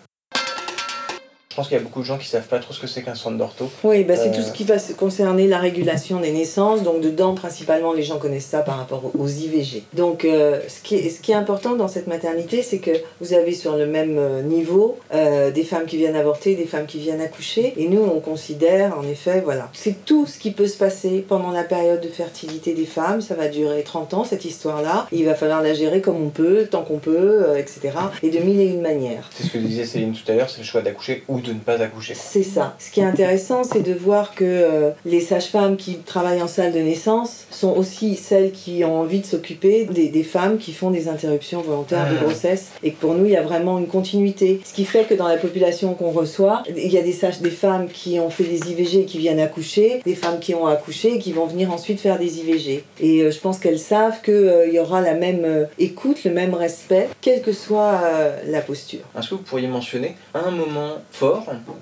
[1.54, 3.04] Je pense qu'il y a beaucoup de gens qui savent pas trop ce que c'est
[3.04, 3.70] qu'un centre d'ortho.
[3.84, 4.34] Oui, bah, c'est Euh.
[4.34, 6.82] tout ce qui va se- concerner la régulation des naissances.
[6.82, 9.84] Donc, dedans, principalement, les gens connaissent ça par rapport aux IVG.
[9.94, 12.90] Donc, euh, ce, qui est, ce qui est important dans cette maternité, c'est que
[13.22, 16.88] vous avez sur le même euh, niveau euh, des femmes qui viennent avorter, des femmes
[16.88, 17.76] qui viennent accoucher.
[17.78, 21.52] Et nous, on considère, en effet, voilà, c'est tout ce qui peut se passer pendant
[21.52, 23.22] la période de fertilité des femmes.
[23.22, 25.06] Ça va durer 30 ans, cette histoire-là.
[25.12, 27.92] Il va falloir la gérer comme on peut, tant qu'on peut, euh, etc.
[28.24, 29.30] Et de mille et une manières.
[29.36, 31.60] C'est ce que disait Céline tout à l'heure, c'est le choix d'accoucher ou de ne
[31.60, 32.14] pas accoucher.
[32.16, 32.76] C'est ça.
[32.80, 36.72] Ce qui est intéressant, c'est de voir que euh, les sages-femmes qui travaillent en salle
[36.74, 40.92] de naissance sont aussi celles qui ont envie de s'occuper des, des femmes qui font
[40.92, 42.24] des interruptions volontaires de Ah.
[42.24, 42.72] grossesse.
[42.84, 44.62] Et que pour nous, il y a vraiment une continuité.
[44.66, 47.50] Ce qui fait que dans la population qu'on reçoit, il y a des, sages, des
[47.52, 51.16] femmes qui ont fait des IVG et qui viennent accoucher, des femmes qui ont accouché
[51.16, 52.84] et qui vont venir ensuite faire des IVG.
[53.00, 56.54] Et euh, je pense qu'elles savent qu'il y aura la même euh, écoute, le même
[56.54, 59.00] respect, quelle que soit euh, la posture.
[59.18, 61.33] Est-ce que vous pourriez mentionner un moment fort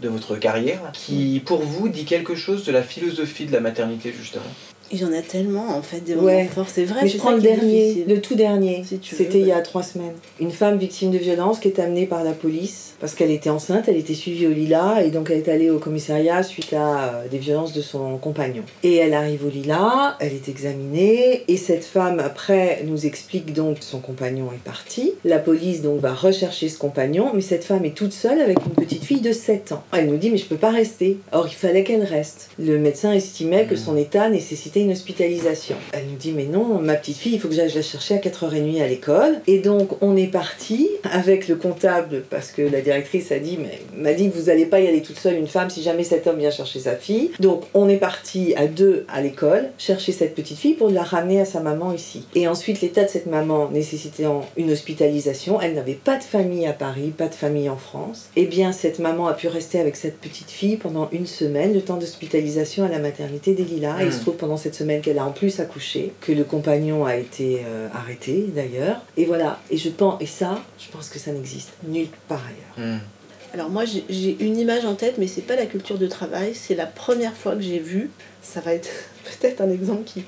[0.02, 4.14] de votre carrière qui, pour vous, dit quelque chose de la philosophie de la maternité,
[4.18, 4.44] justement?
[4.94, 6.38] Il y en a tellement, en fait, des Ouais.
[6.40, 6.68] moments forts.
[6.70, 8.84] C'est vrai, Mais je prends le dernier, le tout dernier.
[8.86, 9.64] Si C'était il y a ouais.
[9.64, 10.14] trois semaines.
[10.40, 13.86] Une femme victime de violence qui est amenée par la police parce qu'elle était enceinte,
[13.88, 17.28] elle était suivie au Lila et donc elle est allée au commissariat suite à euh,
[17.30, 18.62] des violences de son compagnon.
[18.84, 23.80] Et elle arrive au Lila, elle est examinée et cette femme après nous explique donc
[23.80, 25.14] que son compagnon est parti.
[25.26, 28.74] La police donc va rechercher ce compagnon, mais cette femme est toute seule avec une
[28.74, 29.84] petite fille de 7 ans.
[29.94, 31.18] Elle nous dit mais je peux pas rester.
[31.32, 32.50] Or il fallait qu'elle reste.
[32.60, 35.76] Le médecin estimait que son état nécessitait une hospitalisation.
[35.94, 38.18] Elle nous dit mais non, ma petite fille, il faut que j'aille la chercher à
[38.18, 39.42] 4h30 à l'école.
[39.48, 43.80] Et donc on est parti avec le comptable parce que la directrice a dit mais
[43.96, 46.28] m'a dit que vous allez pas y aller toute seule une femme si jamais cet
[46.28, 47.32] homme vient chercher sa fille.
[47.40, 51.40] Donc on est parti à deux à l'école chercher cette petite fille pour la ramener
[51.42, 52.26] à sa maman ici.
[52.36, 56.74] Et ensuite l'état de cette maman nécessitant une hospitalisation, elle n'avait pas de famille à
[56.74, 58.30] Paris, pas de famille en France.
[58.36, 61.82] Eh bien cette maman a pu rester avec cette petite fille pendant une semaine, le
[61.82, 63.98] temps d'hospitalisation à la maternité des Lilas.
[64.02, 64.22] Et il se Mm.
[64.22, 67.88] trouve pendant cette semaine qu'elle a en plus accouché, que le compagnon a été euh,
[67.94, 69.02] arrêté d'ailleurs.
[69.18, 72.42] Et voilà, et je pense, et ça, je pense que ça n'existe nulle part
[72.78, 72.96] ailleurs.
[72.96, 73.00] Hmm.
[73.54, 76.54] Alors moi j'ai- j'ai une image en tête, mais c'est pas la culture de travail.
[76.56, 78.10] C'est la première fois que j'ai vu.
[78.42, 78.90] Ça va être
[79.26, 80.24] peut-être un exemple qui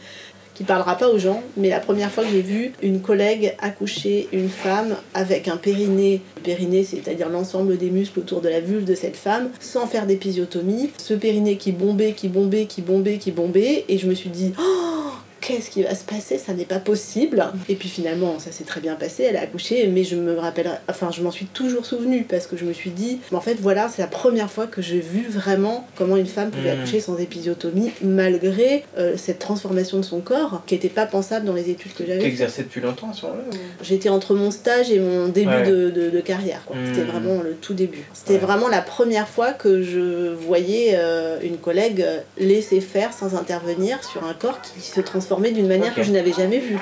[0.54, 4.28] qui parlera pas aux gens, mais la première fois que j'ai vu une collègue accoucher
[4.32, 8.96] une femme avec un périnée, périnée c'est-à-dire l'ensemble des muscles autour de la vulve de
[8.96, 13.86] cette femme, sans faire d'épisiotomie, ce périnée qui bombait, qui bombait, qui bombait, qui bombait,
[13.90, 15.12] et je me suis dit, oh,
[15.46, 16.38] qu'est-ce qui va se passer?
[16.38, 17.46] Ça n'est pas possible.
[17.70, 20.70] Et puis finalement, ça s'est très bien passé, elle a accouché, mais je me rappelle,
[20.90, 23.90] enfin, je m'en suis toujours souvenue parce que je me suis dit, en fait, voilà,
[23.90, 26.80] c'est la première fois que j'ai vu vraiment comment une femme pouvait Mmh.
[26.80, 31.54] accoucher sans épisiotomie, malgré euh, cette transformation de son corps qui n'était pas pensable dans
[31.54, 32.20] les études que j'avais.
[32.20, 33.84] T'exerçais depuis longtemps à ce moment-là ou...
[33.84, 35.70] J'étais entre mon stage et mon début Ouais.
[35.70, 36.62] de, de- de carrière.
[36.66, 36.76] quoi.
[36.88, 38.06] C'était vraiment le tout début.
[38.14, 38.40] C'était Ouais.
[38.40, 44.02] vraiment la première fois que je voyais euh, une collègue euh, laisser faire sans intervenir
[44.04, 45.02] sur un corps qui se
[45.42, 46.78] d'une manière que je n'avais jamais vue.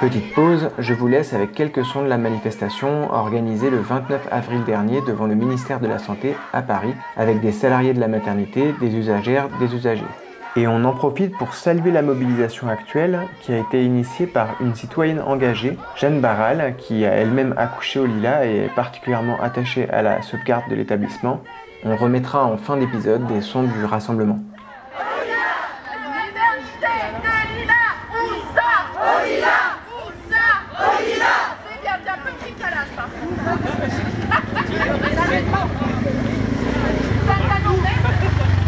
[0.00, 4.64] Petite pause, je vous laisse avec quelques sons de la manifestation organisée le 29 avril
[4.64, 8.74] dernier devant le ministère de la Santé à Paris avec des salariés de la maternité,
[8.80, 10.23] des usagères, des usagers.
[10.56, 14.74] Et on en profite pour saluer la mobilisation actuelle qui a été initiée par une
[14.74, 20.02] citoyenne engagée, Jeanne Barral, qui a elle-même accouché au Lila et est particulièrement attachée à
[20.02, 21.42] la sauvegarde de l'établissement.
[21.84, 24.38] On remettra en fin d'épisode des sons du rassemblement.
[31.66, 33.08] C'est bien, bien, petit calage par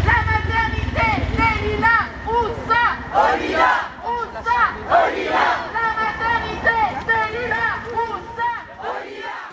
[0.05, 7.37] La maternité, des lilas, où ça Au lilas Où ça Au lilas La maternité, des
[7.37, 7.95] lilas, où
[8.37, 8.51] ça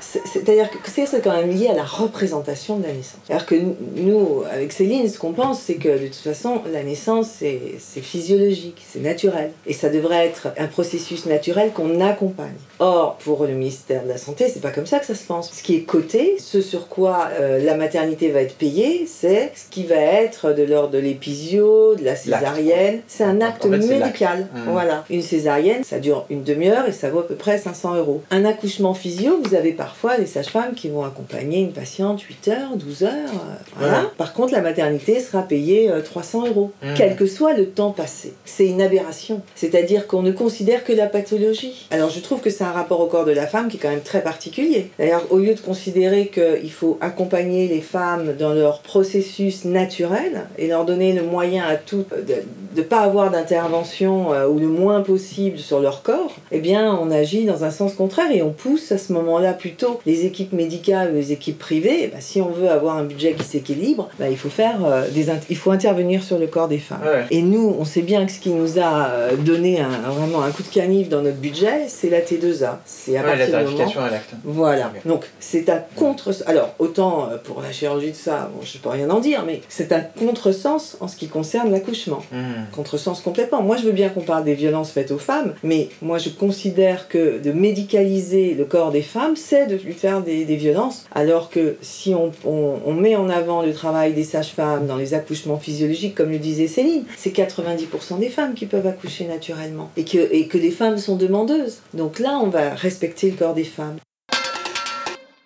[0.01, 3.21] C'est- C'est-à-dire que c'est quand même lié à la représentation de la naissance.
[3.29, 3.55] Alors que
[3.97, 8.83] nous, avec Céline, ce qu'on pense, c'est que de toute façon, la naissance, c'est physiologique,
[8.87, 9.53] c'est naturel.
[9.67, 12.55] Et ça devrait être un processus naturel qu'on accompagne.
[12.79, 15.53] Or, pour le ministère de la Santé, c'est pas comme ça que ça se pense.
[15.53, 19.71] Ce qui est coté, ce sur quoi euh, la maternité va être payée, c'est ce
[19.71, 23.01] qui va être de l'ordre de l'épisio, de la césarienne.
[23.07, 24.49] C'est un En acte fait, médical.
[24.53, 24.71] Mm.
[24.73, 25.05] Voilà.
[25.11, 28.23] Une césarienne, ça dure une demi-heure et ça vaut à peu près 500 euros.
[28.31, 32.77] Un accouchement physio, vous avez parfois des sages-femmes qui vont accompagner une patiente 8 heures,
[32.77, 33.11] 12 heures.
[33.11, 34.01] euh, voilà.
[34.01, 34.09] Ouais.
[34.17, 36.95] Par contre, la maternité sera payée euh, 300 euros, Mm.
[36.97, 38.33] quel que soit le temps passé.
[38.45, 39.41] C'est une aberration.
[39.55, 41.87] C'est-à-dire qu'on ne considère que la pathologie.
[41.91, 43.91] Alors je trouve que c'est un rapport au corps de la femme qui est quand
[43.91, 44.91] même très particulier.
[44.99, 50.67] D'ailleurs, au lieu de considérer qu'il faut accompagner les femmes dans leur processus naturel et
[50.69, 52.35] leur donner le moyen à toutes de
[52.77, 57.11] ne pas avoir d'intervention euh, ou le moins possible sur leur corps, eh bien on
[57.11, 61.11] agit dans un sens contraire et on pousse à ce moment-là plutôt les équipes médicales
[61.13, 62.09] ou les équipes privées.
[62.13, 65.25] Ben, si on veut avoir un budget qui s'équilibre, ben, il faut faire euh, des
[65.51, 67.01] il faut intervenir sur le corps des femmes.
[67.05, 67.25] Ouais.
[67.31, 70.51] Et nous, on sait bien que ce qui nous a euh, donné un, vraiment un
[70.51, 72.77] coup de canif dans notre budget, c'est la T2A.
[72.85, 74.31] C'est à Ouais, la partir moment tarification à l'acte.
[74.45, 74.93] voilà.
[75.07, 76.33] Donc c'est un contre.
[76.47, 79.61] Alors autant euh, pour la chirurgie de ça, bon, je peux rien en dire, mais
[79.69, 82.23] c'est un contresens en ce qui concerne l'accouchement.
[82.33, 82.65] Hmm.
[82.73, 83.63] Contresens complètement.
[83.63, 87.09] Moi, je veux bien qu'on parle des violences faites aux femmes, mais moi, je considère
[87.09, 91.05] que de médicaliser le corps des femmes, c'est de lui faire des, violences.
[91.15, 95.15] Alors que si on, on- on met en avant le travail des sages-femmes dans les
[95.15, 100.05] accouchements physiologiques, comme le disait Céline, c'est 90% des femmes qui peuvent accoucher naturellement et
[100.05, 101.79] que, et que les femmes sont demandeuses.
[101.95, 103.97] Donc là, on va respecter le corps des femmes.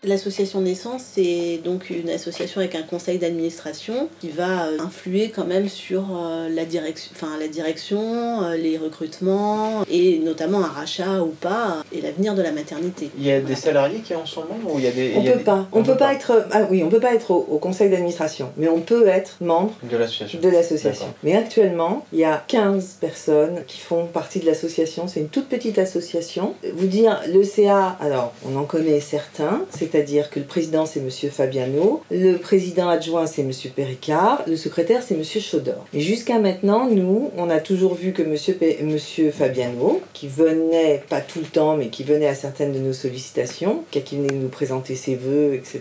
[0.05, 5.45] L'association Naissance, c'est donc une association avec un conseil d'administration qui va euh, influer quand
[5.45, 11.25] même sur euh, la direction, enfin la direction, euh, les recrutements et notamment un rachat
[11.25, 13.11] ou pas et l'avenir de la maternité.
[13.19, 15.15] Il y a des salariés qui en sont membres ou il y a des.
[15.17, 15.67] On y a peut des- pas.
[15.73, 16.47] On peut pas être.
[16.53, 19.73] Ah oui, on peut pas être au, au conseil d'administration, mais on peut être membre
[19.83, 20.39] De l'association.
[20.41, 21.07] de l'association.
[21.07, 21.19] D'accord.
[21.25, 25.09] Mais actuellement, il y a 15 personnes qui font partie de l'association.
[25.09, 26.55] C'est une toute petite association.
[26.73, 31.31] Vous dire, le CA, alors on en connaît certains, c'est-à-dire que le président c'est Monsieur
[31.31, 35.85] Fabiano, le président adjoint c'est Monsieur Péricard, le secrétaire c'est Monsieur Chaudor.
[35.93, 41.21] Mais jusqu'à maintenant, nous, on a toujours vu que P- Monsieur Fabiano, qui venait, pas
[41.21, 44.95] tout le temps, mais qui venait à certaines de nos sollicitations, qui venait nous présenter
[44.95, 45.81] ses vœux, etc.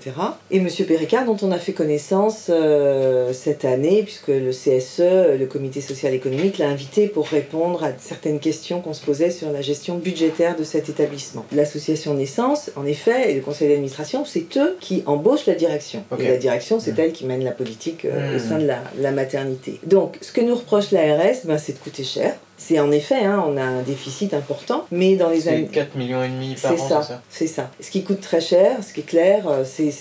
[0.52, 5.46] Et Monsieur Péricard, dont on a fait connaissance euh, cette année, puisque le CSE, le
[5.46, 9.62] Comité social économique, l'a invité pour répondre à certaines questions qu'on se posait sur la
[9.62, 11.46] gestion budgétaire de cet établissement.
[11.56, 16.04] L'association Naissance, en effet, et le conseil d'administration, c'est eux qui embauchent la direction.
[16.20, 18.40] Et la direction, c'est elle qui mène la politique euh, au Mm.
[18.50, 19.80] sein de la, la maternité.
[19.86, 22.36] Donc, ce que nous reproche l'ARS, ben, c'est de coûter cher.
[22.58, 25.70] C'est en effet, hein, on a un déficit important, mais dans les années.
[25.72, 27.70] 4 millions et demi par an, ça, c'est ça c'est ça.
[27.80, 29.92] Ce qui coûte très cher, ce qui est clair, euh, c'est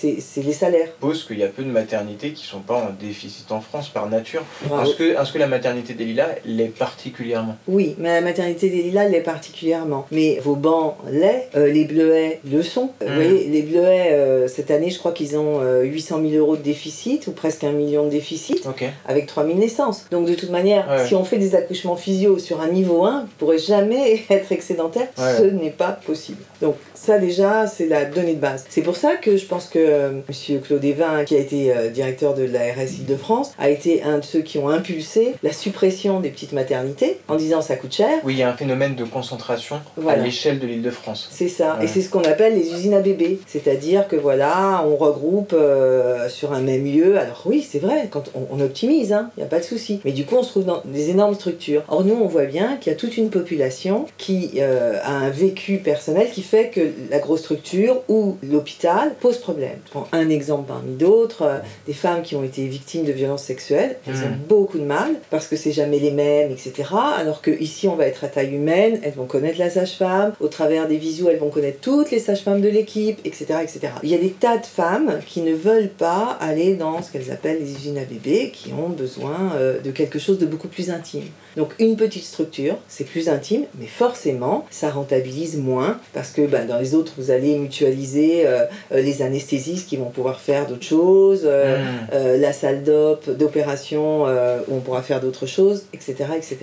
[0.41, 0.87] les salaires.
[0.87, 3.89] Je suppose qu'il y a peu de maternités qui sont pas en déficit en France
[3.89, 4.43] par nature.
[4.65, 7.55] Est-ce que, est-ce que la maternité des Lilas l'est particulièrement?
[7.67, 10.07] Oui, mais la maternité des Lilas l'est particulièrement.
[10.11, 12.91] Mais vos bancs l'est, euh, les bleuets le sont.
[13.01, 13.09] Euh, Mm.
[13.09, 16.55] Vous voyez, les bleuets, euh, cette année, je crois qu'ils ont euh, 800 000 euros
[16.57, 18.67] de déficit, ou presque un million de déficit,
[19.07, 20.05] avec 3000 naissances.
[20.11, 21.07] Donc de toute manière, Ouais.
[21.07, 25.07] si on fait des accouchements physio sur un niveau 1, vous pourrez jamais être excédentaire.
[25.17, 25.35] Ouais.
[25.37, 26.41] Ce n'est pas possible.
[26.61, 28.65] Donc ça déjà, c'est la donnée de base.
[28.69, 31.89] C'est pour ça que je pense que euh, Monsieur Claude Evin, qui a été euh,
[31.89, 36.29] directeur de l'ARS Île-de-France, a été un de ceux qui ont impulsé la suppression des
[36.29, 38.09] petites maternités en disant ça coûte cher.
[38.23, 40.21] Oui, il y a un phénomène de concentration Voilà.
[40.21, 41.27] à l'échelle de l'île de France.
[41.31, 41.85] C'est ça, Ouais.
[41.85, 43.39] et c'est ce qu'on appelle les usines à bébés.
[43.45, 47.17] C'est-à-dire que voilà, on regroupe euh, sur un même lieu.
[47.17, 49.99] Alors oui, c'est vrai, quand on, on optimise, il n'y a pas de souci.
[50.05, 51.83] Mais du coup, on se trouve dans des énormes structures.
[51.89, 55.29] Or, nous, on voit bien qu'il y a toute une population qui euh, a un
[55.29, 59.77] vécu personnel qui fait que la grosse structure ou l'hôpital pose problème.
[59.85, 63.43] Je prends un exemple parmi d'autres, euh, des femmes qui ont été victimes de violences
[63.43, 64.23] sexuelles, elles Mhm.
[64.25, 66.89] ont beaucoup de mal parce que c'est jamais les mêmes, etc.
[67.17, 70.47] Alors que ici, on va être à taille humaine, elles vont connaître la sage-femme, au
[70.47, 73.79] travers des visios, elles vont connaître toutes les sages-femmes de l'équipe, etc., etc.
[74.03, 77.31] Il y a des tas de femmes qui ne veulent pas aller dans ce qu'elles
[77.31, 80.89] appellent les usines à bébés, qui ont besoin euh, de quelque chose de beaucoup plus
[80.89, 81.23] intime.
[81.57, 86.63] Donc une petite structure, c'est plus intime, mais forcément, ça rentabilise moins parce que bah,
[86.65, 90.83] dans les autres, vous allez mutualiser euh, euh, les anesthésistes qui vont pouvoir faire d'autres
[90.85, 91.41] choses.
[91.45, 92.07] euh, Hmm.
[92.13, 94.23] euh, la salle d'op, d'opération
[94.67, 96.57] où on pourra faire d'autres choses, etc., etc.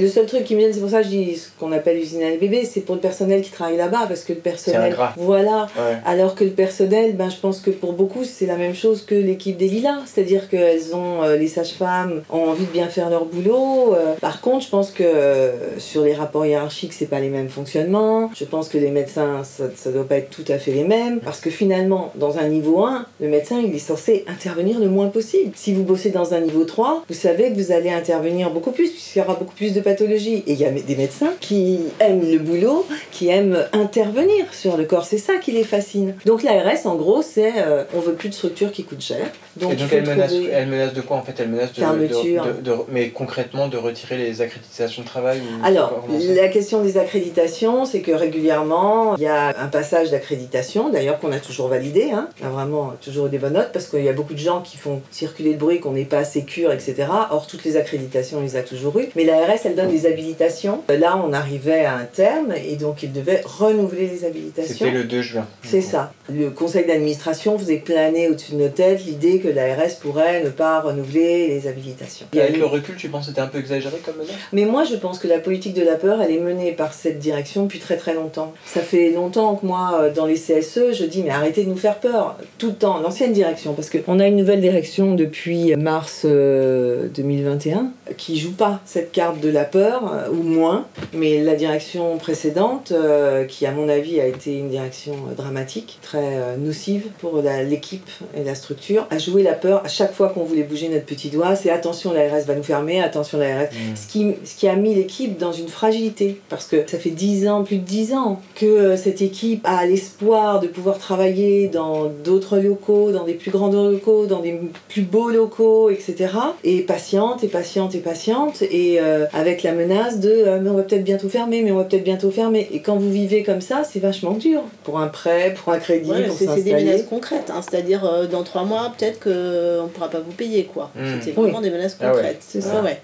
[0.00, 1.98] Le seul truc qui me vient, c'est pour ça que je dis ce qu'on appelle
[1.98, 5.68] usine à bébé, c'est pour le personnel qui travaille là-bas, parce que le personnel, voilà.
[5.76, 5.96] Ouais.
[6.06, 9.14] Alors que le personnel, ben, je pense que pour beaucoup, c'est la même chose que
[9.14, 13.94] l'équipe des Lilas, c'est-à-dire qu'elles ont, les sages-femmes ont envie de bien faire leur boulot.
[14.38, 18.30] Par contre, je pense que euh, sur les rapports hiérarchiques, c'est pas les mêmes fonctionnements.
[18.36, 21.18] Je pense que les médecins, ça, ça doit pas être tout à fait les mêmes,
[21.18, 25.08] parce que finalement, dans un niveau 1, le médecin, il est censé intervenir le moins
[25.08, 25.50] possible.
[25.56, 28.90] Si vous bossez dans un niveau 3, vous savez que vous allez intervenir beaucoup plus,
[28.90, 30.44] puisqu'il y aura beaucoup plus de pathologies.
[30.46, 34.84] Et il y a des médecins qui aiment le boulot, qui aiment intervenir sur le
[34.84, 35.04] corps.
[35.04, 36.14] C'est ça qui les fascine.
[36.26, 39.26] Donc l'ARS, en gros, c'est euh, on veut plus de structures qui coûtent cher.
[39.56, 41.34] Donc, Et elle menace, trouver- elle menace de quoi en fait?
[41.40, 42.44] Elle menace de, Fermeture.
[42.44, 46.82] de- de- de- mais concrètement de retirer les accréditations de travail ou Alors, la question
[46.82, 51.68] des accréditations, c'est que régulièrement, il y a un passage d'accréditation, d'ailleurs qu'on a toujours
[51.68, 52.28] validé, hein.
[52.42, 54.60] on a vraiment toujours eu des bonnes notes, parce qu'il y a beaucoup de gens
[54.60, 57.06] qui font circuler le bruit qu'on n'est pas sécure, etc.
[57.30, 59.08] Or, toutes les accréditations, on les a toujours eues.
[59.16, 60.82] Mais l'ARS, elle donne des habilitations.
[60.88, 64.74] Là, on arrivait à un terme, et donc il devait renouveler les habilitations.
[64.78, 65.46] C'était le 2 juin.
[65.62, 66.12] C'est ça.
[66.28, 70.80] Le conseil d'administration faisait planer au-dessus de nos têtes l'idée que l'ARS pourrait ne pas
[70.80, 72.26] renouveler les habilitations.
[72.32, 74.17] Avec le recul, tu penses que c'était un peu exagéré comme
[74.52, 77.18] mais moi, je pense que la politique de la peur, elle est menée par cette
[77.18, 78.52] direction depuis très très longtemps.
[78.64, 81.76] Ça fait longtemps que moi, euh, dans les CSE, je dis mais arrêtez de nous
[81.76, 82.98] faire peur tout le temps.
[82.98, 88.80] L'ancienne direction, parce qu'on a une nouvelle direction depuis mars euh, 2021 qui joue pas
[88.84, 90.86] cette carte de la peur euh, ou moins.
[91.12, 95.98] Mais la direction précédente, euh, qui à mon avis a été une direction euh, dramatique,
[96.02, 100.28] très euh, nocive pour l'équipe et la structure, a joué la peur à chaque fois
[100.30, 101.56] qu'on voulait bouger notre petit doigt.
[101.56, 103.68] C'est attention, l'ARS va nous fermer, attention, l'ARS
[104.02, 106.40] ce qui, ce qui a mis l'équipe dans une fragilité.
[106.48, 109.84] Parce que ça fait 10 ans, plus de 10 ans, que euh, cette équipe a
[109.86, 114.58] l'espoir de pouvoir travailler dans d'autres locaux, dans des plus grands locaux, dans des
[114.88, 116.28] plus beaux locaux, etc.
[116.64, 120.74] Et patiente, et patiente, et patiente, et euh, avec la menace de euh, mais on
[120.74, 122.68] va peut-être bientôt fermer, mais on va peut-être bientôt fermer.
[122.72, 124.62] Et quand vous vivez comme ça, c'est vachement dur.
[124.84, 128.04] Pour un prêt, pour un crédit, Ouais, pour c'est c'est des menaces concrètes, hein, c'est-à-dire
[128.04, 130.64] euh, dans trois mois, peut-être qu'on ne pourra pas vous payer.
[130.64, 130.90] quoi.
[130.96, 131.00] Mm.
[131.20, 132.42] C'était vraiment des menaces Ah ouais, concrètes.
[132.46, 132.82] c'est ça.
[132.82, 133.00] ouais.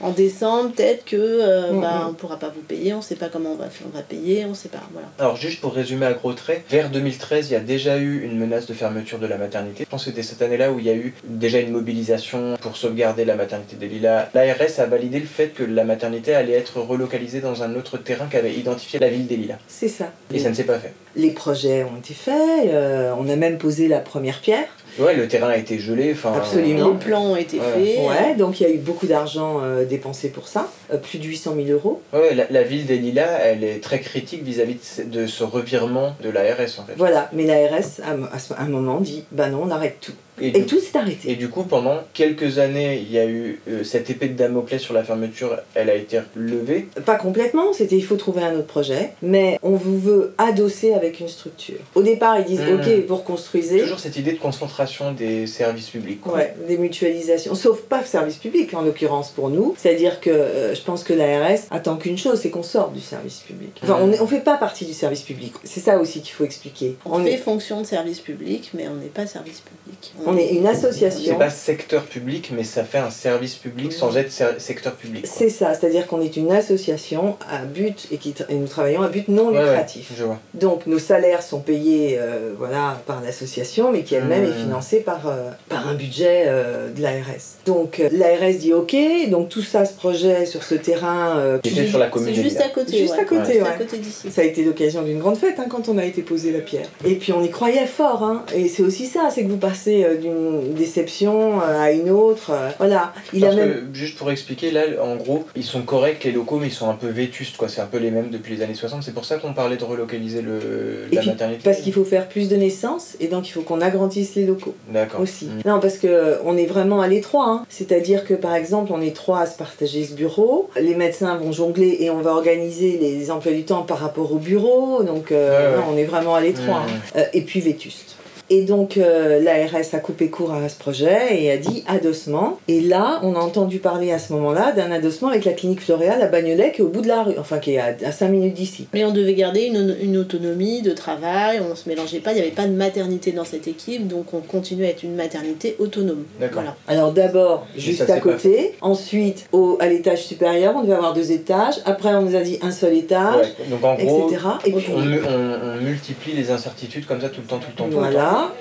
[0.00, 2.06] En décembre, peut-être que euh, Mm, bah, mm.
[2.06, 4.02] on ne pourra pas vous payer, on ne sait pas comment on va, on va
[4.02, 4.82] payer, on ne sait pas.
[4.92, 5.08] Voilà.
[5.18, 8.38] Alors juste pour résumer à gros traits, vers 2013, il y a déjà eu une
[8.38, 9.84] menace de fermeture de la maternité.
[9.84, 12.76] Je pense que c'était cette année-là où il y a eu déjà une mobilisation pour
[12.76, 14.28] sauvegarder la maternité des Lilas.
[14.34, 18.26] L'ARS a validé le fait que la maternité allait être relocalisée dans un autre terrain
[18.26, 19.58] qu'avait identifié la ville des Lilas.
[19.68, 20.12] C'est ça.
[20.32, 20.92] Et ça ne s'est pas fait.
[21.16, 24.68] Les projets ont été faits, euh, on a même posé la première pierre.
[24.98, 26.12] Ouais, le terrain a été gelé.
[26.12, 26.90] Enfin, Absolument.
[26.92, 27.64] Les plans ont été Ouais.
[27.64, 27.98] faits.
[28.06, 31.24] Ouais, donc il y a eu beaucoup d'argent euh, dépensé pour ça, euh, plus de
[31.24, 32.02] 800 000 euros.
[32.12, 35.44] Ouais, la, la ville des Lilas, elle est très critique vis-à-vis de ce- de ce
[35.44, 36.94] revirement de l'ARS en fait.
[36.96, 38.10] Voilà, mais l'ARS, à,
[38.54, 40.12] à un moment, dit bah non, on arrête tout.
[40.40, 41.30] Et, Et du, tout s'est arrêté.
[41.30, 44.80] et du coup, pendant quelques années, il y a eu euh, cette épée de Damoclès
[44.80, 46.88] sur la fermeture, elle a été levée.
[47.04, 51.20] Pas complètement, c'était il faut trouver un autre projet, mais on vous veut adosser avec
[51.20, 51.76] une structure.
[51.94, 52.80] Au départ, ils disent Mhm.
[52.80, 53.80] ok, vous reconstruisez.
[53.80, 56.20] Toujours cette idée de concentration des services publics.
[56.22, 56.34] quoi.
[56.34, 59.74] Ouais, des mutualisations, sauf pas service public en l'occurrence pour nous.
[59.76, 63.40] C'est-à-dire que euh, je pense que l'ARS attend qu'une chose, c'est qu'on sorte du service
[63.46, 63.78] public.
[63.82, 65.52] Enfin, on, est- on fait pas partie du service public.
[65.64, 66.96] C'est ça aussi qu'il faut expliquer.
[67.04, 70.12] On, On fait est, fonction de service public, mais on n'est pas service public.
[70.26, 71.36] on est une C'est association.
[71.38, 75.26] pas secteur public, mais ça fait un service public sans être secteur public.
[75.26, 79.08] C'est ça, c'est-à-dire qu'on est une association à but et, qui et nous travaillons à
[79.08, 80.10] but non Ouais, ouais, lucratif.
[80.16, 80.38] je vois.
[80.54, 84.48] Donc nos salaires sont payés euh, voilà, par l'association, mais qui elle-même Mmh.
[84.48, 87.58] est financée par, euh, par un budget euh, de l'ARS.
[87.66, 88.96] Donc euh, l'ARS dit ok,
[89.30, 92.42] donc tout ça, ce projet sur ce terrain, euh, Qui était sur la commune C'est
[92.42, 92.96] juste à côté.
[92.98, 93.20] Juste ouais.
[93.20, 93.68] à côté, Juste ouais.
[93.68, 94.30] à côté d'ici.
[94.30, 96.86] ça a été l'occasion d'une grande fête hein, quand on a été posé la pierre.
[97.04, 98.44] Et puis on y croyait fort, hein.
[98.54, 102.50] et c'est aussi ça, c'est que vous passez euh, d'une déception euh, à une autre.
[102.52, 103.90] euh, voilà, il Parce a même.
[103.92, 106.88] que, juste pour expliquer, là, en gros, ils sont corrects, les locaux, mais ils sont
[106.90, 107.68] un peu vétustes, quoi.
[107.68, 109.02] C'est un peu les mêmes depuis les années 60.
[109.02, 111.60] C'est pour ça qu'on parlait de relocaliser le, Et la puis, maternité.
[111.64, 114.74] Parce qu'il faut faire plus de naissances, et donc il faut qu'on agrandisse les locaux.
[114.88, 115.20] D'accord.
[115.20, 115.46] aussi.
[115.46, 115.68] Mm.
[115.68, 117.46] Non, parce que euh, on est vraiment à l'étroit.
[117.48, 117.64] hein.
[117.68, 120.68] C'est-à-dire que par exemple, on est trois à se partager ce bureau.
[120.80, 124.38] Les médecins vont jongler et on va organiser les emplois du temps par rapport au
[124.38, 125.02] bureau.
[125.02, 125.76] Donc, euh, Ouais, ouais.
[125.86, 126.80] non, on est vraiment à l'étroit.
[126.80, 126.88] Mm.
[127.16, 127.18] hein.
[127.20, 128.16] Euh, et puis vétuste.
[128.50, 132.58] Et donc euh, l'ARS a coupé court à ce projet et a dit adossement.
[132.68, 136.20] Et là, on a entendu parler à ce moment-là d'un adossement avec la clinique Floréal
[136.20, 138.28] à Bagnolet, qui est au bout de la rue, enfin qui est à, à 5
[138.28, 138.86] minutes d'ici.
[138.92, 142.40] Mais on devait garder une, une autonomie de travail, on se mélangeait pas, il n'y
[142.42, 146.24] avait pas de maternité dans cette équipe, donc on continuait à être une maternité autonome.
[146.40, 146.62] D'accord.
[146.62, 146.76] Voilà.
[146.88, 151.76] Alors d'abord juste à côté, ensuite au, à l'étage supérieur, on devait avoir deux étages.
[151.84, 153.66] Après, on nous a dit un seul étage, Ouais.
[153.70, 154.42] Donc en gros, etc.
[154.66, 157.76] Et puis on, on- on multiplie les incertitudes comme ça tout le temps, tout le
[157.76, 157.96] temps, tout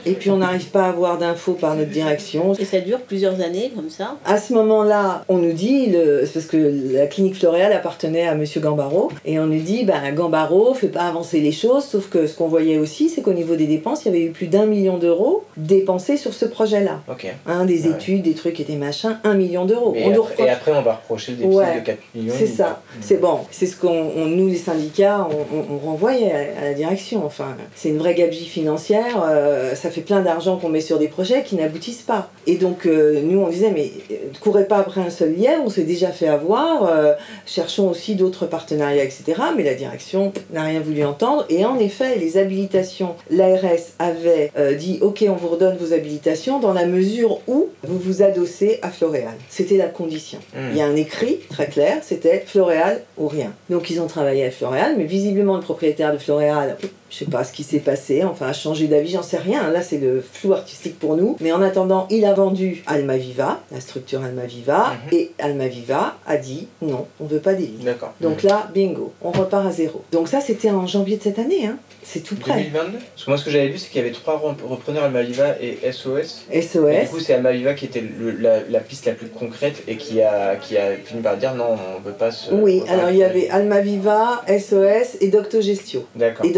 [0.06, 2.54] Et puis on n'arrive pas à avoir d'infos par notre direction.
[2.54, 4.18] Et ça dure plusieurs années comme ça.
[4.26, 8.62] À ce moment-là, on nous dit, le- parce que la clinique Floréal appartenait à Monsieur
[8.62, 12.36] Gambaro, et on nous dit, ben Gambaro fait pas avancer les choses, sauf que ce
[12.36, 14.98] qu'on voyait aussi, c'est qu'au niveau des dépenses, il y avait eu plus d'un million
[14.98, 17.02] d'euros dépensés sur ce projet-là.
[17.10, 17.28] Ok.
[17.48, 17.92] Hein, des Ouais.
[17.96, 19.94] études, des trucs et des machins, un million d'euros.
[19.96, 21.76] Et, après, reproche- et après, on va reprocher le déficit Ouais.
[21.80, 22.34] de 4 millions.
[22.38, 26.32] C'est ça, c'est bon, c'est ce qu'on, on- nous les syndicats, on, on- on renvoyait
[26.32, 27.26] à, à la direction.
[27.26, 31.08] Enfin, c'est une vraie gabegie financière, euh, ça fait plein d'argent qu'on met sur des
[31.08, 32.30] projets qui n'aboutissent pas.
[32.48, 35.70] Et donc, euh, nous on disait, mais euh, courez pas après un seul lièvre, on
[35.70, 37.14] s'est déjà fait avoir, euh,
[37.46, 39.24] cherchons aussi d'autres partenariats, etc.
[39.56, 41.46] Mais la direction n'a rien voulu entendre.
[41.50, 46.60] Et en effet, les habilitations, l'ARS avait euh, dit, ok, on vous redonne vos habilitations
[46.60, 49.34] dans la mesure où vous vous adossez à Floréal.
[49.50, 50.40] C'était la condition.
[50.54, 50.60] Mm.
[50.72, 53.54] Il y a un écrit très clair, c'était Floréal ou rien.
[53.70, 56.78] Donc ils ont travaillé à Floréal, mais visiblement le propriétaire de Floréal,
[57.12, 59.70] je sais pas ce qui s'est passé, enfin a changé d'avis, j'en sais rien.
[59.70, 61.36] Là c'est le flou artistique pour nous.
[61.42, 65.18] Mais en attendant, il a vendu Almaviva, la structure Almaviva, Mhm.
[65.20, 67.68] et Almaviva a dit non, on veut pas des.
[67.84, 68.14] D'accord.
[68.22, 70.04] Donc là, bingo, on repart à zéro.
[70.12, 71.78] Donc ça c'était en janvier de cette année, hein.
[72.04, 72.54] c'est tout près.
[72.54, 75.04] 2022 Parce que moi, ce que j'avais vu, c'est qu'il y avait trois rep- repreneurs
[75.04, 76.46] Almaviva et SOS.
[76.52, 77.10] Et du SOS.
[77.12, 80.56] coup, c'est Almaviva qui était le- la, la piste la plus concrète et qui a,
[80.56, 82.54] qui a fini par dire non, on veut pas se.
[82.54, 86.06] Oui, alors il y avait Almaviva, SOS et Doctogestio.
[86.16, 86.46] D'accord.
[86.46, 86.52] Et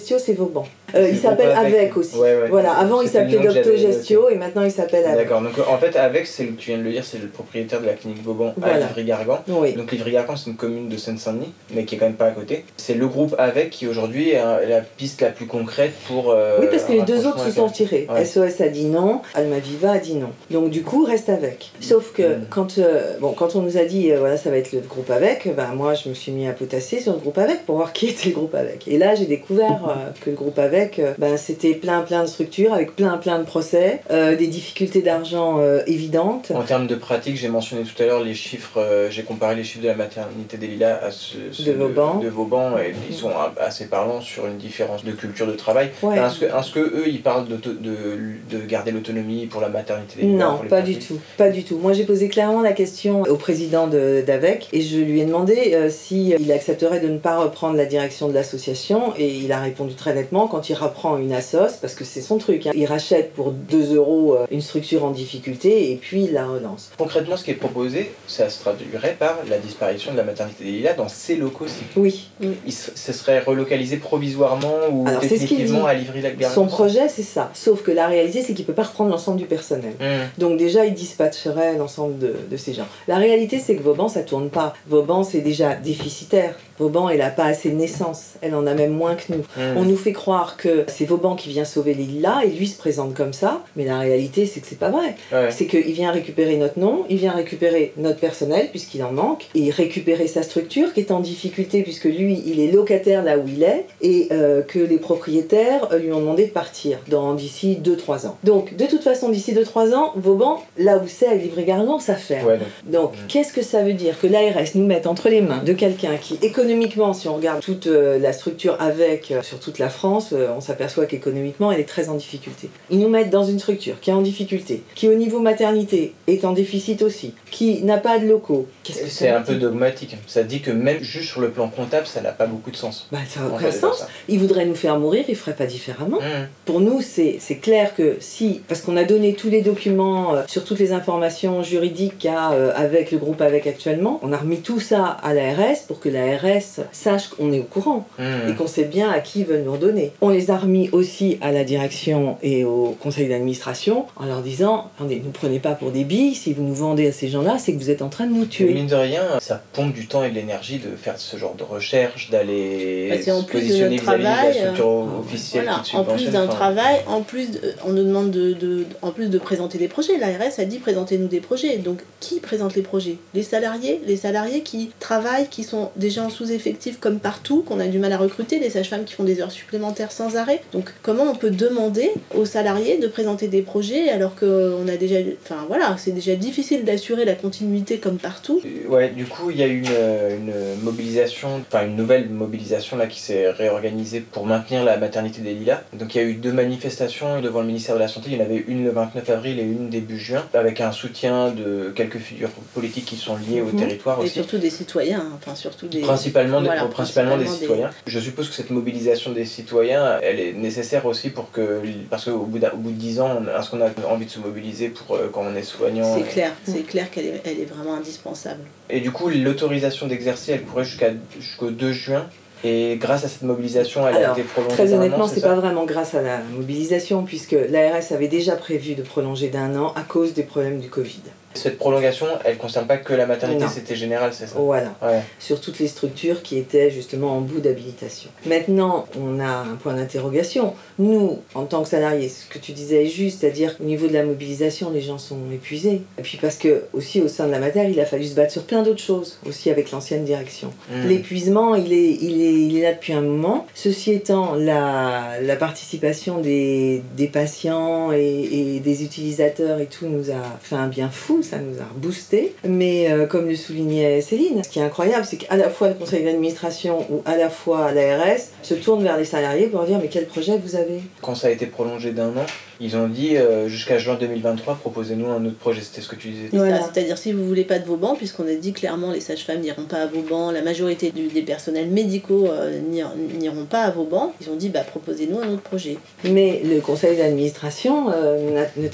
[0.00, 0.66] Doctogestio, c'est Vauban.
[0.94, 1.96] Euh, il s'appelle Vauban avec.
[1.96, 2.16] Aussi.
[2.16, 2.48] Ouais, ouais.
[2.48, 5.18] Voilà, avant il s'appelait Doctogestio et maintenant il s'appelle Avec.
[5.28, 5.42] D'accord.
[5.42, 7.92] Donc en fait, avec, c'est tu viens de le dire, c'est le propriétaire de la
[7.92, 8.78] clinique Boban à.
[8.78, 9.40] Livry-Gargan.
[9.48, 9.74] Oui.
[9.74, 12.64] Donc Livry-Gargan, c'est une commune de Seine-Saint-Denis, mais qui est quand même pas à côté.
[12.76, 16.30] C'est le groupe avec qui aujourd'hui est la piste la plus concrète pour.
[16.30, 18.06] euh, Oui, parce que les deux autres se sont tirés.
[18.10, 18.24] Ouais.
[18.24, 20.30] SOS a dit non, Almaviva a dit non.
[20.50, 21.70] Donc du coup, reste avec.
[21.80, 22.46] Sauf que Mm.
[22.50, 25.48] quand, euh, bon, quand on nous a dit, voilà, ça va être le groupe avec,
[25.56, 28.06] ben, moi je me suis mis à potasser sur le groupe avec pour voir qui
[28.08, 28.86] était le groupe avec.
[28.88, 29.89] Et là, j'ai découvert
[30.20, 33.44] que le groupe avec, euh, ben, c'était plein plein de structures avec plein plein de
[33.44, 36.52] procès, euh, des difficultés d'argent euh, évidentes.
[36.54, 39.64] En termes de pratique, j'ai mentionné tout à l'heure les chiffres, euh, j'ai comparé les
[39.64, 42.18] chiffres de la maternité des Lilas à ceux, ceux De Vauban.
[42.18, 43.30] de Vauban, et ils sont
[43.60, 45.90] assez parlants sur une différence de culture de travail.
[46.02, 46.16] Ouais.
[46.18, 50.26] Est-ce que, est-ce que eux, ils parlent de, de garder l'autonomie pour la maternité des
[50.28, 51.78] Lilas Non, pour les pas du tout, pas du tout.
[51.78, 55.72] Moi, j'ai posé clairement la question au président de- d'AVEC et je lui ai demandé
[55.74, 59.58] euh, si il accepterait de ne pas reprendre la direction de l'association et il a
[59.60, 62.66] répondu très nettement quand il reprend une assoce parce que c'est son truc.
[62.66, 62.72] hein.
[62.74, 66.90] Il rachète pour 2 euros euh, une structure en difficulté et puis il la relance.
[66.98, 70.70] Concrètement, ce qui est proposé, ça se traduirait par la disparition de la maternité des
[70.72, 71.82] Lilas dans ces locaux-ci.
[71.96, 72.28] Oui,
[72.66, 77.50] Il se ce serait relocalisé provisoirement ou Alors, définitivement à Livry-Gargan son projet c'est ça.
[77.54, 79.94] Sauf que la réalité c'est qu'il peut pas reprendre l'ensemble du personnel.
[80.00, 80.28] Hmm.
[80.38, 82.86] Donc déjà, il dispatcherait l'ensemble de, de ces gens.
[83.08, 84.74] La réalité, c'est que Vauban, ça tourne pas.
[84.86, 86.54] Vauban, c'est déjà déficitaire.
[86.80, 88.30] Vauban, elle n'a pas assez de naissance.
[88.40, 89.38] Elle en a même moins que nous.
[89.56, 89.76] Mmh.
[89.76, 92.76] On nous fait croire que c'est Vauban qui vient sauver les lilas et lui se
[92.78, 93.62] présente comme ça.
[93.76, 95.14] Mais la réalité, c'est que c'est pas vrai.
[95.32, 95.50] Ouais.
[95.50, 99.70] C'est qu'il vient récupérer notre nom, il vient récupérer notre personnel, puisqu'il en manque, et
[99.70, 103.62] récupérer sa structure qui est en difficulté, puisque lui, il est locataire là où il
[103.62, 108.26] est, et euh, que les propriétaires euh, lui ont demandé de partir dans d'ici 2-3
[108.26, 108.36] ans.
[108.44, 112.46] Donc, de toute façon, d'ici 2-3 ans, Vauban, là où c'est à Livry-Gargan, ça ferme.
[112.46, 113.26] Ouais, donc, Donc, Mm.
[113.28, 114.18] qu'est-ce que ça veut dire?
[114.20, 116.69] Que l'ARS nous mette entre les mains de quelqu'un qui, économiquement,
[117.14, 120.60] si on regarde toute euh, la structure avec, euh, sur toute la France, euh, on
[120.60, 122.70] s'aperçoit qu'économiquement, elle est très en difficulté.
[122.90, 126.44] Ils nous mettent dans une structure qui est en difficulté, qui, au niveau maternité, est
[126.44, 128.66] en déficit aussi, qui n'a pas de locaux.
[128.82, 130.16] Qu'est-ce que ça C'est un peu dogmatique.
[130.26, 133.08] Ça dit que même juste sur le plan comptable, ça n'a pas beaucoup de sens.
[133.12, 133.98] Bah, ça n'a aucun c'est sens.
[133.98, 134.08] ça.
[134.28, 136.18] Ils voudraient nous faire mourir, ils feraient pas différemment.
[136.18, 136.48] Mmh.
[136.64, 140.42] Pour nous, c'est c'est clair que si, parce qu'on a donné tous les documents euh,
[140.46, 144.32] sur toutes les informations juridiques qu'il y a euh, avec le groupe avec actuellement, on
[144.32, 148.50] a remis tout ça à l'ARS pour que l'ARS sache qu'on est au courant Mmh.
[148.50, 150.12] et qu'on sait bien à qui ils veulent nous redonner.
[150.20, 154.90] On les a remis aussi à la direction et au conseil d'administration en leur disant
[154.96, 157.72] attendez, ne prenez pas pour des billes, si vous nous vendez à ces gens-là, c'est
[157.72, 158.74] que vous êtes en train de nous Mais tuer.
[158.74, 161.62] Mine de rien, ça pompe du temps et de l'énergie de faire ce genre de
[161.64, 165.64] recherche, d'aller Bah, c'est en se plus de positionner de la travail, structure euh, officielle
[165.64, 168.86] Voilà, qui en plus d'un enfin, travail, en plus, de- on nous demande de, de-
[169.02, 170.18] en plus de présenter des projets.
[170.18, 171.78] L'ARS a dit présentez-nous des projets.
[171.78, 173.16] Donc, qui présente les projets?
[173.34, 177.86] Les salariés, les salariés qui travaillent, qui sont déjà en sous-effectif comme partout, qu'on a
[177.86, 180.60] du mal à recruter, les sages-femmes qui font des heures supplémentaires sans arrêt.
[180.72, 185.16] Donc, comment on peut demander aux salariés de présenter des projets alors qu'on a déjà,
[185.44, 188.60] enfin voilà, c'est déjà difficile d'assurer la continuité comme partout.
[188.88, 193.06] Ouais, du coup, il y a eu une, une mobilisation, enfin une nouvelle mobilisation là
[193.06, 195.82] qui s'est réorganisée pour maintenir la maternité des Lilas.
[195.92, 198.30] Donc il y a eu deux manifestations devant le ministère de la Santé.
[198.32, 201.50] Il y en avait une le 29 avril et une début juin, avec un soutien
[201.50, 203.76] de quelques figures politiques qui sont liées au Mhm.
[203.78, 204.34] territoire Et aussi.
[204.34, 206.00] surtout des citoyens, hein, enfin surtout des.
[206.00, 206.29] Principalement,
[206.66, 207.90] Voilà, principalement des principalement des- citoyens.
[208.06, 212.38] Je suppose que cette mobilisation des citoyens, elle est nécessaire aussi pour que, parce qu'au
[212.44, 215.16] bout, d'un- au bout de 10 ans, est-ce qu'on a envie de se mobiliser pour
[215.16, 218.60] euh, quand on est soignant C'est clair, c'est clair qu'elle est, elle est vraiment indispensable.
[218.88, 222.26] Et du coup, l'autorisation d'exercer, elle courait jusqu'à, jusqu'au 2 juin.
[222.62, 224.74] Et grâce à cette mobilisation, elle a Alors, été prolongée.
[224.74, 228.12] Très d'un an, honnêtement, c'est c'est ça pas vraiment grâce à la mobilisation, puisque l'ARS
[228.12, 231.22] avait déjà prévu de prolonger d'un an à cause des problèmes du Covid.
[231.54, 234.56] Cette prolongation, elle concerne pas que la maternité, c'était général, c'est ça?
[234.56, 234.94] Voilà.
[235.02, 235.20] Ouais.
[235.38, 238.30] sur toutes les structures qui étaient justement en bout d'habilitation.
[238.46, 240.74] Maintenant, on a un point d'interrogation.
[240.98, 244.12] Nous, en tant que salariés, ce que tu disais est juste, c'est-à-dire qu'au niveau de
[244.12, 246.02] la mobilisation, les gens sont épuisés.
[246.18, 248.52] Et puis parce que aussi au sein de la matière, il a fallu se battre
[248.52, 250.72] sur plein d'autres choses, aussi avec l'ancienne direction.
[250.90, 251.08] Mm.
[251.08, 253.66] L'épuisement, il est, il, est, il est là depuis un moment.
[253.74, 260.30] Ceci étant, la, la participation des, des patients et, et des utilisateurs et tout nous
[260.30, 262.54] a fait un bien fou, ça nous a boosté.
[262.64, 265.94] Mais euh, comme le soulignait Céline, ce qui est incroyable, c'est qu'à la fois le
[265.94, 269.98] conseil d'administration ou à la fois l'ARS se tourne vers les salariés pour leur dire
[270.00, 271.00] mais quel projet vous avez?
[271.22, 272.46] Quand ça a été prolongé d'un an,
[272.80, 275.80] ils ont dit euh, jusqu'à juin 2023, proposez-nous un autre projet.
[275.82, 276.48] C'était ce que tu disais.
[276.52, 276.80] Voilà.
[276.82, 279.98] c'est-à-dire si vous voulez pas de Vauban, puisqu'on a dit clairement les sages-femmes n'iront pas
[279.98, 284.48] à Vauban, la majorité du- des personnels médicaux euh, n'ir- n'iront pas à Vauban, ils
[284.50, 285.98] ont dit bah proposez-nous un autre projet.
[286.24, 288.88] Mais le conseil d'administration, euh, ne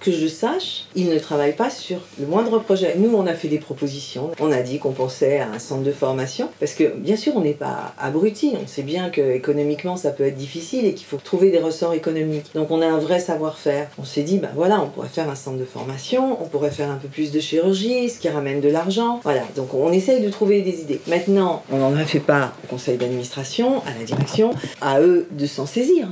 [0.00, 2.94] que je sache, il ne travaille pas sur le moindre projet.
[2.96, 4.30] Nous, on a fait des propositions.
[4.40, 6.48] On a dit qu'on pensait à un centre de formation.
[6.60, 8.52] Parce que, bien sûr, on n'est pas abrutis.
[8.62, 11.94] On sait bien que économiquement, ça peut être difficile et qu'il faut trouver des ressorts
[11.94, 12.46] économiques.
[12.54, 13.88] Donc, on a un savoir-faire.
[13.98, 16.90] On s'est dit, bah voilà, on pourrait faire un centre de formation, on pourrait faire
[16.90, 19.20] un peu plus de chirurgie, ce qui ramène de l'argent.
[19.22, 19.42] Voilà.
[19.54, 21.00] Donc, on essaye de trouver des idées.
[21.06, 24.50] Maintenant, on n'en a fait pas au conseil d'administration, à la direction,
[24.80, 26.08] à eux de s'en saisir.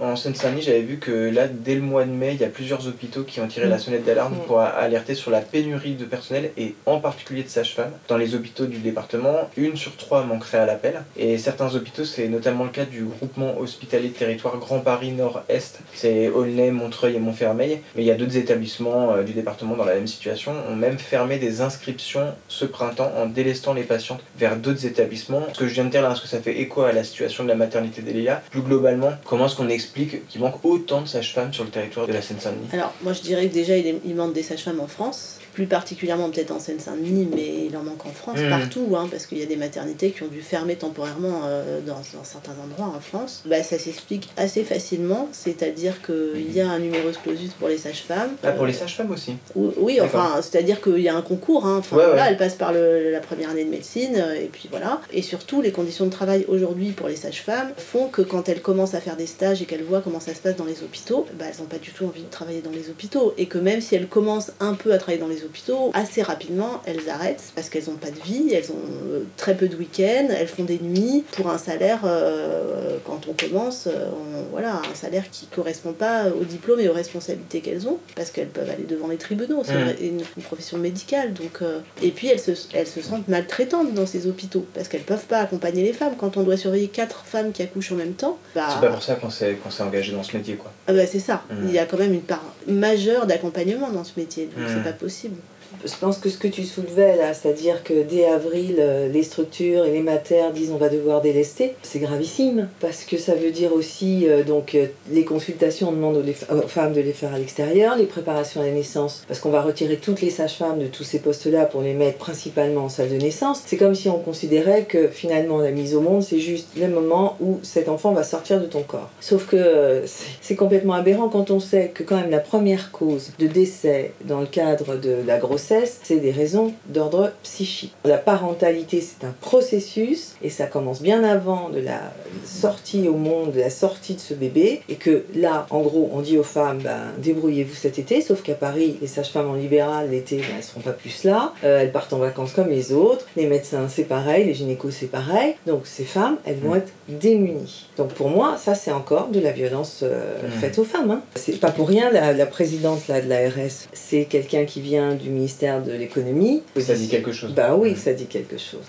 [0.00, 2.86] En Seine-Saint-Denis, j'avais vu que là, dès le mois de mai, il y a plusieurs
[2.86, 3.70] hôpitaux qui ont tiré Mm.
[3.70, 4.46] la sonnette d'alarme Mm.
[4.46, 7.90] pour alerter sur la pénurie de personnel et en particulier de sages-femmes.
[8.06, 11.02] Dans les hôpitaux du département, une sur trois manquerait à l'appel.
[11.16, 15.80] Et certains hôpitaux, c'est notamment le cas du groupement hospitalier de territoire Grand Paris Nord-Est.
[15.94, 17.80] C'est Aulnay, Montreuil et Montfermeil.
[17.96, 20.98] Mais il y a d'autres établissements euh, du département dans la même situation, ont même
[20.98, 25.42] fermé des inscriptions ce printemps en délestant les patientes vers d'autres établissements.
[25.52, 27.42] Ce que je viens de dire là, est-ce que ça fait écho à la situation
[27.42, 31.06] de la maternité des Lilas Plus globalement, comment est-ce qu'on explique qu'il manque autant de
[31.06, 32.68] sages-femmes sur le territoire de la Seine-Saint-Denis.
[32.72, 36.52] Alors moi je dirais que déjà il manque des sages-femmes en France, plus particulièrement peut-être
[36.52, 38.48] en Seine-Saint-Denis, mais il en manque en France Mm.
[38.48, 41.94] partout, hein, parce qu'il y a des maternités qui ont dû fermer temporairement euh, dans,
[41.94, 43.42] dans certains endroits en France.
[43.44, 48.30] Bah, ça s'explique assez facilement, c'est-à-dire qu'il y a un numerus clausus pour les sages-femmes.
[48.44, 51.66] Ah, pour les sages-femmes aussi Oui, enfin, c'est-à-dire qu'il y a un concours.
[51.66, 51.78] Hein.
[51.80, 52.28] Enfin, Ouais, voilà, ouais.
[52.30, 55.00] elle passe par le- la première année de médecine, euh, et puis voilà.
[55.12, 58.94] Et surtout, les conditions de travail aujourd'hui pour les sages-femmes font que quand elles commencent
[58.94, 61.26] à faire des stages et qu'elles qu'elles voient comment ça se passe dans les hôpitaux,
[61.38, 63.34] bah, elles n'ont pas du tout envie de travailler dans les hôpitaux.
[63.38, 65.47] Et que même si elles commencent un peu à travailler dans les hôpitaux,
[65.94, 69.68] assez rapidement, elles arrêtent parce qu'elles n'ont pas de vie, elles ont euh, très peu
[69.68, 74.50] de week-ends, elles font des nuits pour un salaire, euh, quand on commence, euh, on-
[74.52, 78.48] voilà, un salaire qui correspond pas au diplôme et aux responsabilités qu'elles ont, parce qu'elles
[78.48, 79.82] peuvent aller devant les tribunaux, c'est Mm.
[79.84, 81.32] vrai, une, une profession médicale.
[81.32, 85.02] Donc, euh, et puis elles se, elles se sentent maltraitantes dans ces hôpitaux, parce qu'elles
[85.02, 86.14] peuvent pas accompagner les femmes.
[86.18, 89.02] Quand on doit surveiller quatre femmes qui accouchent en même temps, bah, C'est pas pour
[89.02, 90.72] ça qu'on s'est qu'on s'est engagé dans ce métier, quoi.
[90.86, 91.42] ah bah, c'est ça.
[91.50, 91.54] Mm.
[91.64, 94.72] Il y a quand même une part majeure d'accompagnement dans ce métier, donc Mm.
[94.74, 95.36] c'est pas possible.
[95.84, 99.84] Je pense que ce que tu soulevais là, c'est-à-dire que dès avril, euh, les structures
[99.84, 103.72] et les matères disent on va devoir délester, c'est gravissime parce que ça veut dire
[103.72, 107.96] aussi euh, donc euh, les consultations on demande aux, femmes de les faire à l'extérieur,
[107.96, 111.18] les préparations à la naissance parce qu'on va retirer toutes les sages-femmes de tous ces
[111.18, 113.62] postes-là pour les mettre principalement en salle de naissance.
[113.66, 117.36] C'est comme si on considérait que finalement la mise au monde c'est juste le moment
[117.40, 119.10] où cet enfant va sortir de ton corps.
[119.20, 120.02] Sauf que
[120.40, 124.40] c'est complètement aberrant quand on sait que quand même la première cause de décès dans
[124.40, 127.94] le cadre de la grossesse, c'est des raisons d'ordre psychique.
[128.04, 132.00] La parentalité, c'est un processus et ça commence bien avant de la
[132.44, 134.82] sortie au monde, de la sortie de ce bébé.
[134.88, 138.54] Et que là, en gros, on dit aux femmes, ben, débrouillez-vous cet été, sauf qu'à
[138.54, 141.52] Paris, les sages-femmes en libéral, l'été, ben, elles seront pas plus là.
[141.64, 143.26] Euh, elles partent en vacances comme les autres.
[143.36, 144.44] Les médecins, c'est pareil.
[144.46, 145.54] Les gynécos, c'est pareil.
[145.66, 147.86] Donc ces femmes, elles vont être démunies.
[147.96, 150.50] Donc pour moi, ça, c'est encore de la violence euh, Mhm.
[150.60, 151.10] faite aux femmes.
[151.10, 151.22] Hein.
[151.34, 155.30] C'est pas pour rien, la, la présidente là, de l'ARS, c'est quelqu'un qui vient du
[155.30, 155.47] ministère
[155.84, 156.62] de l'économie.
[156.78, 157.54] Ça dit quelque chose.
[157.54, 158.88] Bah oui, ça dit quelque chose.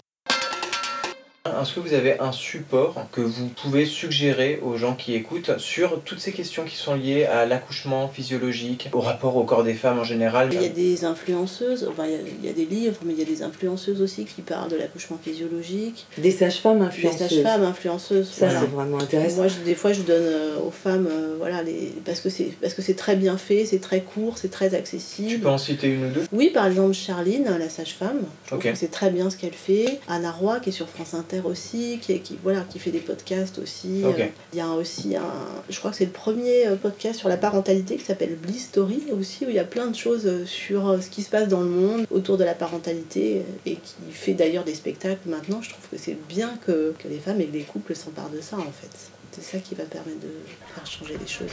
[1.61, 6.01] Est-ce que vous avez un support que vous pouvez suggérer aux gens qui écoutent sur
[6.01, 9.99] toutes ces questions qui sont liées à l'accouchement physiologique, au rapport au corps des femmes
[9.99, 12.65] en général Il y a des influenceuses, enfin il y a, il y a des
[12.65, 16.79] livres, mais il y a des influenceuses aussi qui parlent de l'accouchement physiologique, Des sages-femmes
[16.79, 17.19] des influenceuses.
[17.29, 18.29] sages-femmes influenceuses.
[18.29, 18.59] Ça, voilà.
[18.61, 19.37] c'est vraiment intéressant.
[19.37, 21.93] Moi, je- des fois, je donne euh, aux femmes, euh, voilà, les...
[22.05, 24.75] parce que c'est parce que c'est très bien fait, c'est très court, c'est très Tu
[24.75, 25.41] accessible.
[25.41, 26.23] peux en citer une ou deux?
[26.31, 28.21] Oui, par exemple, Charline, la sage-femme.
[28.43, 28.71] Je trouve Ok.
[28.71, 29.99] que c'est très bien ce qu'elle fait.
[30.07, 32.99] Anna Roy, qui est sur France Inter aussi, qui, est- qui, voilà, qui fait des
[32.99, 34.01] podcasts aussi.
[34.03, 34.09] Euh,
[34.53, 35.23] Il y a aussi un.
[35.69, 39.03] Je crois que c'est le premier euh, podcast sur la parentalité qui s'appelle Bliss Story
[39.17, 41.61] aussi, où il y a plein de choses euh, sur ce qui se passe dans
[41.61, 45.61] le monde autour de la parentalité et qui fait d'ailleurs des spectacles maintenant.
[45.61, 48.41] Je trouve que c'est bien que, que les femmes et que les couples s'emparent de
[48.41, 48.89] ça en fait.
[49.31, 50.31] C'est ça qui va permettre de
[50.73, 51.51] faire changer les choses.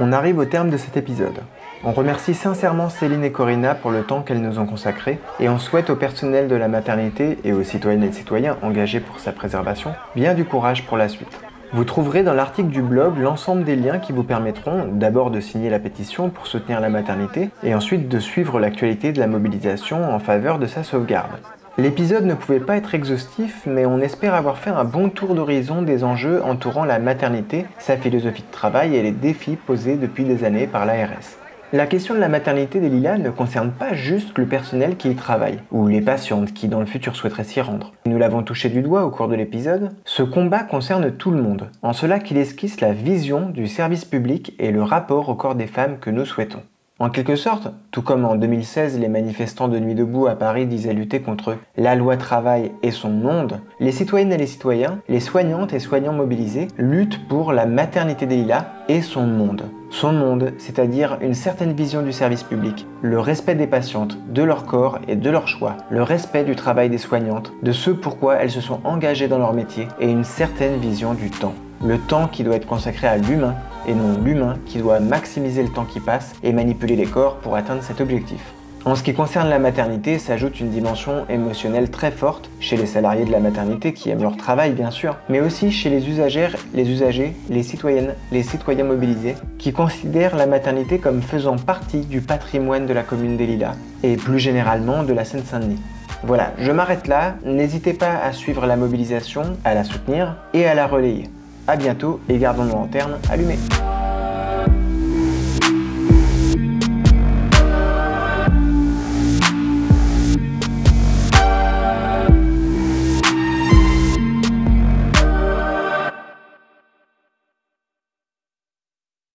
[0.00, 1.40] On arrive au terme de cet épisode.
[1.84, 5.58] On remercie sincèrement Céline et Corinna pour le temps qu'elles nous ont consacré et on
[5.58, 9.94] souhaite au personnel de la maternité et aux citoyennes et citoyens engagés pour sa préservation
[10.14, 11.47] bien du courage pour la suite.
[11.70, 15.68] Vous trouverez dans l'article du blog l'ensemble des liens qui vous permettront d'abord de signer
[15.68, 20.18] la pétition pour soutenir la maternité et ensuite de suivre l'actualité de la mobilisation en
[20.18, 21.38] faveur de sa sauvegarde.
[21.76, 25.82] L'épisode ne pouvait pas être exhaustif, mais on espère avoir fait un bon tour d'horizon
[25.82, 30.44] des enjeux entourant la maternité, sa philosophie de travail et les défis posés depuis des
[30.44, 31.36] années par l'ARS.
[31.74, 35.14] La question de la maternité des Lilas ne concerne pas juste le personnel qui y
[35.14, 37.92] travaille, ou les patientes qui dans le futur souhaiteraient s'y rendre.
[38.06, 41.68] Nous l'avons touché du doigt au cours de l'épisode, ce combat concerne tout le monde,
[41.82, 45.66] en cela qu'il esquisse la vision du service public et le rapport au corps des
[45.66, 46.62] femmes que nous souhaitons.
[47.00, 50.92] En quelque sorte, tout comme en 2016 les manifestants de Nuit debout à Paris disaient
[50.92, 55.72] lutter contre la loi travail et son monde, les citoyennes et les citoyens, les soignantes
[55.72, 59.62] et soignants mobilisés luttent pour la maternité des lilas et son monde.
[59.90, 64.66] Son monde, c'est-à-dire une certaine vision du service public, le respect des patientes, de leur
[64.66, 68.50] corps et de leur choix, le respect du travail des soignantes, de ce pourquoi elles
[68.50, 71.54] se sont engagées dans leur métier et une certaine vision du temps.
[71.80, 73.54] Le temps qui doit être consacré à l'humain
[73.88, 77.56] et non l'humain qui doit maximiser le temps qui passe et manipuler les corps pour
[77.56, 78.40] atteindre cet objectif.
[78.84, 83.24] En ce qui concerne la maternité, s'ajoute une dimension émotionnelle très forte chez les salariés
[83.24, 86.88] de la maternité qui aiment leur travail bien sûr, mais aussi chez les usagères, les
[86.88, 92.86] usagers, les citoyennes, les citoyens mobilisés qui considèrent la maternité comme faisant partie du patrimoine
[92.86, 93.58] de la commune des
[94.04, 95.80] et plus généralement de la Seine-Saint-Denis.
[96.22, 100.74] Voilà, je m'arrête là, n'hésitez pas à suivre la mobilisation, à la soutenir et à
[100.74, 101.28] la relayer.
[101.68, 103.58] A bientôt et gardons nos lanternes allumées.